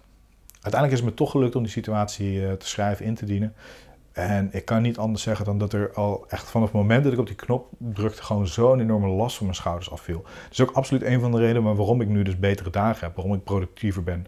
Uiteindelijk 0.52 0.92
is 0.92 1.00
het 1.00 1.08
me 1.08 1.14
toch 1.14 1.30
gelukt 1.30 1.56
om 1.56 1.62
die 1.62 1.72
situatie 1.72 2.40
uh, 2.40 2.52
te 2.52 2.66
schrijven, 2.66 3.04
in 3.04 3.14
te 3.14 3.24
dienen. 3.24 3.54
En 4.12 4.48
ik 4.52 4.64
kan 4.64 4.82
niet 4.82 4.98
anders 4.98 5.22
zeggen 5.22 5.44
dan 5.44 5.58
dat 5.58 5.72
er 5.72 5.92
al 5.92 6.24
echt 6.28 6.50
vanaf 6.50 6.66
het 6.66 6.76
moment 6.76 7.04
dat 7.04 7.12
ik 7.12 7.18
op 7.18 7.26
die 7.26 7.36
knop 7.36 7.68
drukte, 7.78 8.22
gewoon 8.22 8.46
zo'n 8.46 8.80
enorme 8.80 9.08
last 9.08 9.36
van 9.36 9.46
mijn 9.46 9.58
schouders 9.58 9.90
afviel. 9.90 10.22
Dat 10.22 10.52
is 10.52 10.60
ook 10.60 10.70
absoluut 10.70 11.02
een 11.02 11.20
van 11.20 11.30
de 11.30 11.38
redenen 11.38 11.76
waarom 11.76 12.00
ik 12.00 12.08
nu 12.08 12.22
dus 12.22 12.38
betere 12.38 12.70
dagen 12.70 13.06
heb, 13.06 13.16
waarom 13.16 13.34
ik 13.34 13.44
productiever 13.44 14.02
ben. 14.02 14.26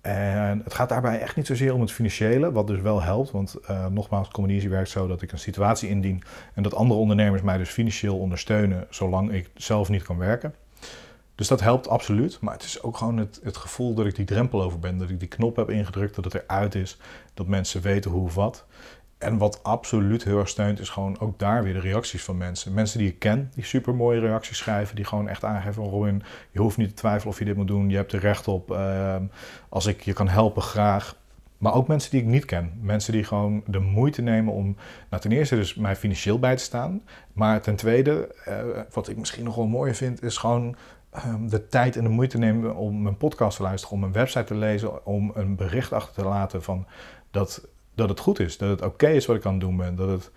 En 0.00 0.60
het 0.64 0.74
gaat 0.74 0.88
daarbij 0.88 1.20
echt 1.20 1.36
niet 1.36 1.46
zozeer 1.46 1.74
om 1.74 1.80
het 1.80 1.92
financiële, 1.92 2.52
wat 2.52 2.66
dus 2.66 2.80
wel 2.80 3.02
helpt. 3.02 3.30
Want 3.30 3.56
uh, 3.70 3.86
nogmaals, 3.86 4.28
Communitie 4.28 4.68
werkt 4.68 4.88
zo 4.88 5.06
dat 5.06 5.22
ik 5.22 5.32
een 5.32 5.38
situatie 5.38 5.88
indien 5.88 6.22
en 6.54 6.62
dat 6.62 6.74
andere 6.74 7.00
ondernemers 7.00 7.42
mij 7.42 7.58
dus 7.58 7.70
financieel 7.70 8.18
ondersteunen 8.18 8.86
zolang 8.90 9.32
ik 9.32 9.50
zelf 9.54 9.88
niet 9.88 10.02
kan 10.02 10.18
werken. 10.18 10.54
Dus 11.34 11.48
dat 11.48 11.60
helpt 11.60 11.88
absoluut. 11.88 12.40
Maar 12.40 12.54
het 12.54 12.62
is 12.62 12.82
ook 12.82 12.96
gewoon 12.96 13.16
het, 13.16 13.40
het 13.42 13.56
gevoel 13.56 13.94
dat 13.94 14.06
ik 14.06 14.14
die 14.14 14.24
drempel 14.24 14.62
over 14.62 14.78
ben. 14.78 14.98
Dat 14.98 15.10
ik 15.10 15.18
die 15.18 15.28
knop 15.28 15.56
heb 15.56 15.70
ingedrukt, 15.70 16.14
dat 16.14 16.24
het 16.24 16.34
eruit 16.34 16.74
is. 16.74 16.98
Dat 17.34 17.46
mensen 17.46 17.80
weten 17.82 18.10
hoe 18.10 18.24
of 18.24 18.34
wat. 18.34 18.64
en 19.18 19.38
wat 19.38 19.62
absoluut 19.62 20.24
heel 20.24 20.38
erg 20.38 20.48
steunt, 20.48 20.80
is 20.80 20.88
gewoon 20.88 21.20
ook 21.20 21.38
daar 21.38 21.62
weer 21.62 21.72
de 21.72 21.80
reacties 21.80 22.24
van 22.24 22.36
mensen. 22.36 22.74
Mensen 22.74 22.98
die 22.98 23.08
ik 23.08 23.18
ken, 23.18 23.50
die 23.54 23.64
super 23.64 23.94
mooie 23.94 24.20
reacties 24.20 24.58
schrijven, 24.58 24.96
die 24.96 25.04
gewoon 25.04 25.28
echt 25.28 25.44
aangeven: 25.44 25.84
Robin, 25.84 26.22
je 26.50 26.60
hoeft 26.60 26.76
niet 26.76 26.88
te 26.88 26.94
twijfelen 26.94 27.32
of 27.32 27.38
je 27.38 27.44
dit 27.44 27.56
moet 27.56 27.66
doen, 27.66 27.90
je 27.90 27.96
hebt 27.96 28.12
er 28.12 28.20
recht 28.20 28.48
op. 28.48 28.70
Ehm, 28.70 29.22
als 29.68 29.86
ik 29.86 30.00
je 30.02 30.12
kan 30.12 30.28
helpen, 30.28 30.62
graag. 30.62 31.16
Maar 31.58 31.74
ook 31.74 31.88
mensen 31.88 32.10
die 32.10 32.20
ik 32.20 32.26
niet 32.26 32.44
ken. 32.44 32.72
Mensen 32.80 33.12
die 33.12 33.24
gewoon 33.24 33.62
de 33.66 33.78
moeite 33.78 34.22
nemen 34.22 34.52
om, 34.52 34.76
nou 35.10 35.22
ten 35.22 35.32
eerste 35.32 35.54
dus 35.54 35.74
mij 35.74 35.96
financieel 35.96 36.38
bij 36.38 36.56
te 36.56 36.62
staan. 36.62 37.02
Maar 37.32 37.60
ten 37.60 37.76
tweede, 37.76 38.34
uh, 38.48 38.80
wat 38.90 39.08
ik 39.08 39.16
misschien 39.16 39.44
nog 39.44 39.54
wel 39.54 39.66
mooier 39.66 39.94
vind, 39.94 40.22
is 40.22 40.36
gewoon 40.36 40.76
de 41.40 41.66
tijd 41.68 41.96
en 41.96 42.02
de 42.02 42.08
moeite 42.08 42.38
nemen 42.38 42.76
om 42.76 43.02
mijn 43.02 43.16
podcast 43.16 43.56
te 43.56 43.62
luisteren, 43.62 43.96
om 43.96 44.02
een 44.04 44.12
website 44.12 44.44
te 44.44 44.54
lezen, 44.54 45.06
om 45.06 45.32
een 45.34 45.56
bericht 45.56 45.92
achter 45.92 46.22
te 46.22 46.28
laten 46.28 46.62
van 46.62 46.86
dat 47.30 47.68
dat 47.94 48.08
het 48.08 48.20
goed 48.20 48.38
is. 48.38 48.58
Dat 48.58 48.68
het 48.68 48.82
oké 48.82 49.08
is 49.08 49.26
wat 49.26 49.36
ik 49.36 49.46
aan 49.46 49.52
het 49.52 49.60
doen 49.60 49.76
ben. 49.76 49.96
Dat, 49.96 50.08
het, 50.08 50.30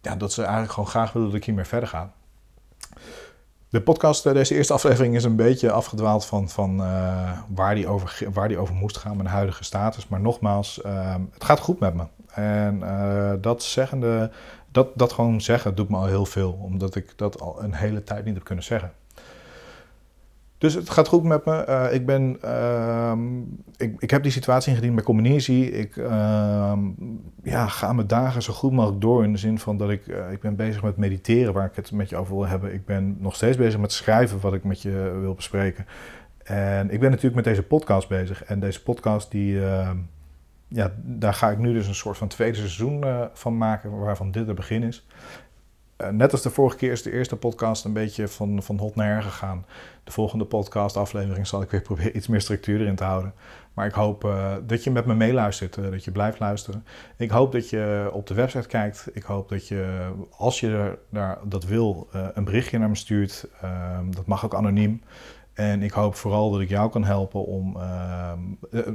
ja, 0.00 0.16
dat 0.16 0.32
ze 0.32 0.42
eigenlijk 0.42 0.72
gewoon 0.72 0.88
graag 0.88 1.12
willen 1.12 1.28
dat 1.28 1.36
ik 1.36 1.44
hiermee 1.44 1.64
verder 1.64 1.88
ga. 1.88 2.12
De 3.68 3.82
podcast, 3.82 4.26
eh, 4.26 4.32
deze 4.32 4.54
eerste 4.54 4.72
aflevering, 4.72 5.14
is 5.14 5.24
een 5.24 5.36
beetje 5.36 5.70
afgedwaald 5.70 6.24
van, 6.24 6.48
van 6.48 6.80
uh, 6.80 7.38
waar, 7.48 7.74
die 7.74 7.86
over, 7.86 8.32
waar 8.32 8.48
die 8.48 8.58
over 8.58 8.74
moest 8.74 8.96
gaan, 8.96 9.16
mijn 9.16 9.28
huidige 9.28 9.64
status. 9.64 10.08
Maar 10.08 10.20
nogmaals, 10.20 10.80
uh, 10.86 11.14
het 11.32 11.44
gaat 11.44 11.60
goed 11.60 11.80
met 11.80 11.94
me. 11.94 12.04
En 12.26 12.80
uh, 12.82 13.32
dat 13.40 13.62
zeggende, 13.62 14.30
dat, 14.70 14.88
dat 14.94 15.12
gewoon 15.12 15.40
zeggen, 15.40 15.74
doet 15.74 15.88
me 15.88 15.96
al 15.96 16.06
heel 16.06 16.26
veel. 16.26 16.58
Omdat 16.62 16.94
ik 16.94 17.12
dat 17.16 17.40
al 17.40 17.62
een 17.62 17.74
hele 17.74 18.02
tijd 18.02 18.24
niet 18.24 18.34
heb 18.34 18.44
kunnen 18.44 18.64
zeggen. 18.64 18.92
Dus 20.58 20.74
het 20.74 20.90
gaat 20.90 21.08
goed 21.08 21.22
met 21.22 21.44
me. 21.44 21.66
Uh, 21.68 21.94
ik, 21.94 22.06
ben, 22.06 22.38
uh, 22.44 23.12
ik, 23.76 23.94
ik 23.98 24.10
heb 24.10 24.22
die 24.22 24.32
situatie 24.32 24.70
ingediend 24.70 24.94
bij 24.94 25.04
Combinatie. 25.04 25.70
Ik 25.70 25.96
uh, 25.96 26.72
ja, 27.42 27.66
ga 27.66 27.92
mijn 27.92 28.06
dagen 28.06 28.42
zo 28.42 28.52
goed 28.52 28.72
mogelijk 28.72 29.00
door 29.00 29.24
in 29.24 29.32
de 29.32 29.38
zin 29.38 29.58
van 29.58 29.76
dat 29.76 29.90
ik, 29.90 30.06
uh, 30.06 30.32
ik 30.32 30.40
ben 30.40 30.56
bezig 30.56 30.82
met 30.82 30.96
mediteren, 30.96 31.52
waar 31.52 31.66
ik 31.66 31.76
het 31.76 31.92
met 31.92 32.08
je 32.08 32.16
over 32.16 32.34
wil 32.34 32.46
hebben. 32.46 32.74
Ik 32.74 32.84
ben 32.84 33.16
nog 33.20 33.34
steeds 33.34 33.56
bezig 33.56 33.80
met 33.80 33.92
schrijven, 33.92 34.40
wat 34.40 34.54
ik 34.54 34.64
met 34.64 34.82
je 34.82 35.18
wil 35.20 35.34
bespreken. 35.34 35.86
En 36.46 36.90
ik 36.90 37.00
ben 37.00 37.08
natuurlijk 37.10 37.34
met 37.34 37.44
deze 37.44 37.62
podcast 37.62 38.08
bezig. 38.08 38.44
En 38.44 38.60
deze 38.60 38.82
podcast, 38.82 39.30
die, 39.30 39.64
ehm, 39.64 39.96
ja, 40.68 40.92
daar 41.02 41.34
ga 41.34 41.50
ik 41.50 41.58
nu 41.58 41.72
dus 41.72 41.86
een 41.86 41.94
soort 41.94 42.18
van 42.18 42.28
tweede 42.28 42.56
seizoen 42.56 43.04
eh, 43.04 43.24
van 43.32 43.56
maken, 43.56 43.98
waarvan 43.98 44.30
dit 44.30 44.46
het 44.46 44.56
begin 44.56 44.82
is. 44.82 45.06
Eh, 45.96 46.08
net 46.08 46.32
als 46.32 46.42
de 46.42 46.50
vorige 46.50 46.76
keer 46.76 46.92
is 46.92 47.02
de 47.02 47.12
eerste 47.12 47.36
podcast 47.36 47.84
een 47.84 47.92
beetje 47.92 48.28
van, 48.28 48.62
van 48.62 48.78
hot 48.78 48.94
naar 48.94 49.12
her 49.12 49.22
gegaan. 49.22 49.66
De 50.04 50.12
volgende 50.12 50.44
podcast 50.44 50.96
aflevering 50.96 51.46
zal 51.46 51.62
ik 51.62 51.70
weer 51.70 51.82
proberen 51.90 52.16
iets 52.16 52.26
meer 52.26 52.40
structuur 52.40 52.80
erin 52.80 52.96
te 52.96 53.04
houden. 53.04 53.34
Maar 53.74 53.86
ik 53.86 53.92
hoop 53.92 54.24
uh, 54.24 54.54
dat 54.66 54.84
je 54.84 54.90
met 54.90 55.06
me 55.06 55.14
meeluistert, 55.14 55.76
uh, 55.76 55.90
dat 55.90 56.04
je 56.04 56.10
blijft 56.10 56.38
luisteren. 56.38 56.84
Ik 57.16 57.30
hoop 57.30 57.52
dat 57.52 57.70
je 57.70 58.10
op 58.12 58.26
de 58.26 58.34
website 58.34 58.68
kijkt. 58.68 59.08
Ik 59.12 59.22
hoop 59.22 59.48
dat 59.48 59.68
je, 59.68 60.10
als 60.30 60.60
je 60.60 60.98
daar, 61.10 61.38
dat 61.44 61.64
wil, 61.64 62.08
een 62.34 62.44
berichtje 62.44 62.78
naar 62.78 62.88
me 62.88 62.96
stuurt. 62.96 63.48
Ehm, 63.60 64.10
dat 64.10 64.26
mag 64.26 64.44
ook 64.44 64.54
anoniem. 64.54 65.02
En 65.56 65.82
ik 65.82 65.90
hoop 65.90 66.14
vooral 66.14 66.50
dat 66.50 66.60
ik 66.60 66.68
jou 66.68 66.90
kan 66.90 67.04
helpen 67.04 67.44
om, 67.44 67.76
uh, 67.76 68.32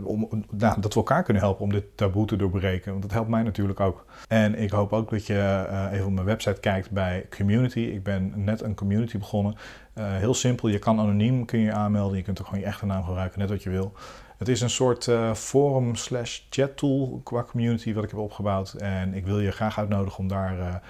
om 0.03 0.45
nou, 0.49 0.81
dat 0.81 0.93
we 0.93 0.99
elkaar 0.99 1.23
kunnen 1.23 1.43
helpen 1.43 1.63
om 1.63 1.71
dit 1.71 1.83
taboe 1.95 2.25
te 2.25 2.35
doorbreken. 2.35 2.91
Want 2.91 3.03
dat 3.03 3.11
helpt 3.11 3.29
mij 3.29 3.43
natuurlijk 3.43 3.79
ook. 3.79 4.05
En 4.27 4.59
ik 4.59 4.71
hoop 4.71 4.93
ook 4.93 5.09
dat 5.09 5.25
je 5.25 5.67
uh, 5.69 5.87
even 5.91 6.05
op 6.05 6.11
mijn 6.11 6.25
website 6.25 6.59
kijkt 6.59 6.91
bij 6.91 7.25
community. 7.37 7.79
Ik 7.79 8.03
ben 8.03 8.33
net 8.35 8.61
een 8.61 8.75
community 8.75 9.17
begonnen. 9.17 9.55
Uh, 9.95 10.15
heel 10.15 10.33
simpel, 10.33 10.67
je 10.67 10.79
kan 10.79 10.99
anoniem 10.99 11.45
kun 11.45 11.59
je 11.59 11.71
aanmelden. 11.71 12.17
Je 12.17 12.23
kunt 12.23 12.39
ook 12.39 12.45
gewoon 12.45 12.61
je 12.61 12.67
echte 12.67 12.85
naam 12.85 13.03
gebruiken, 13.03 13.39
net 13.39 13.49
wat 13.49 13.63
je 13.63 13.69
wil. 13.69 13.93
Het 14.37 14.47
is 14.47 14.61
een 14.61 14.69
soort 14.69 15.11
forum 15.33 15.95
slash 15.95 16.41
chat 16.49 16.77
tool 16.77 17.21
qua 17.23 17.43
community 17.43 17.93
wat 17.93 18.03
ik 18.03 18.09
heb 18.09 18.19
opgebouwd. 18.19 18.73
En 18.73 19.13
ik 19.13 19.25
wil 19.25 19.39
je 19.39 19.51
graag 19.51 19.79
uitnodigen 19.79 20.19
om 20.19 20.27
daar 20.27 20.81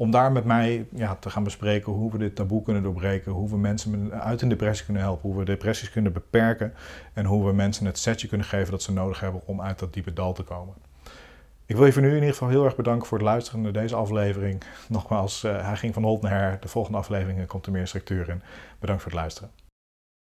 om 0.00 0.10
daar 0.10 0.32
met 0.32 0.44
mij 0.44 0.86
ja, 0.94 1.14
te 1.14 1.30
gaan 1.30 1.44
bespreken 1.44 1.92
hoe 1.92 2.12
we 2.12 2.18
dit 2.18 2.34
taboe 2.34 2.62
kunnen 2.62 2.82
doorbreken, 2.82 3.32
hoe 3.32 3.48
we 3.48 3.58
mensen 3.58 4.12
uit 4.12 4.42
een 4.42 4.48
depressie 4.48 4.84
kunnen 4.84 5.02
helpen, 5.02 5.30
hoe 5.30 5.38
we 5.38 5.44
depressies 5.44 5.90
kunnen 5.90 6.12
beperken 6.12 6.74
en 7.12 7.24
hoe 7.24 7.46
we 7.46 7.52
mensen 7.52 7.86
het 7.86 7.98
setje 7.98 8.28
kunnen 8.28 8.46
geven 8.46 8.70
dat 8.70 8.82
ze 8.82 8.92
nodig 8.92 9.20
hebben 9.20 9.40
om 9.44 9.60
uit 9.60 9.78
dat 9.78 9.92
diepe 9.92 10.12
dal 10.12 10.32
te 10.32 10.42
komen. 10.42 10.74
Ik 11.66 11.76
wil 11.76 11.86
je 11.86 11.92
voor 11.92 12.02
nu 12.02 12.08
in 12.08 12.14
ieder 12.14 12.30
geval 12.30 12.48
heel 12.48 12.64
erg 12.64 12.76
bedanken 12.76 13.06
voor 13.06 13.18
het 13.18 13.26
luisteren 13.26 13.60
naar 13.60 13.72
deze 13.72 13.94
aflevering. 13.94 14.62
Nogmaals, 14.88 15.44
uh, 15.44 15.66
hij 15.66 15.76
ging 15.76 15.94
van 15.94 16.02
hot 16.02 16.22
naar 16.22 16.32
her. 16.32 16.60
De 16.60 16.68
volgende 16.68 16.98
aflevering 16.98 17.46
komt 17.46 17.66
er 17.66 17.72
meer 17.72 17.86
structuur 17.86 18.28
in. 18.28 18.42
Bedankt 18.78 19.02
voor 19.02 19.10
het 19.10 19.20
luisteren. 19.20 19.50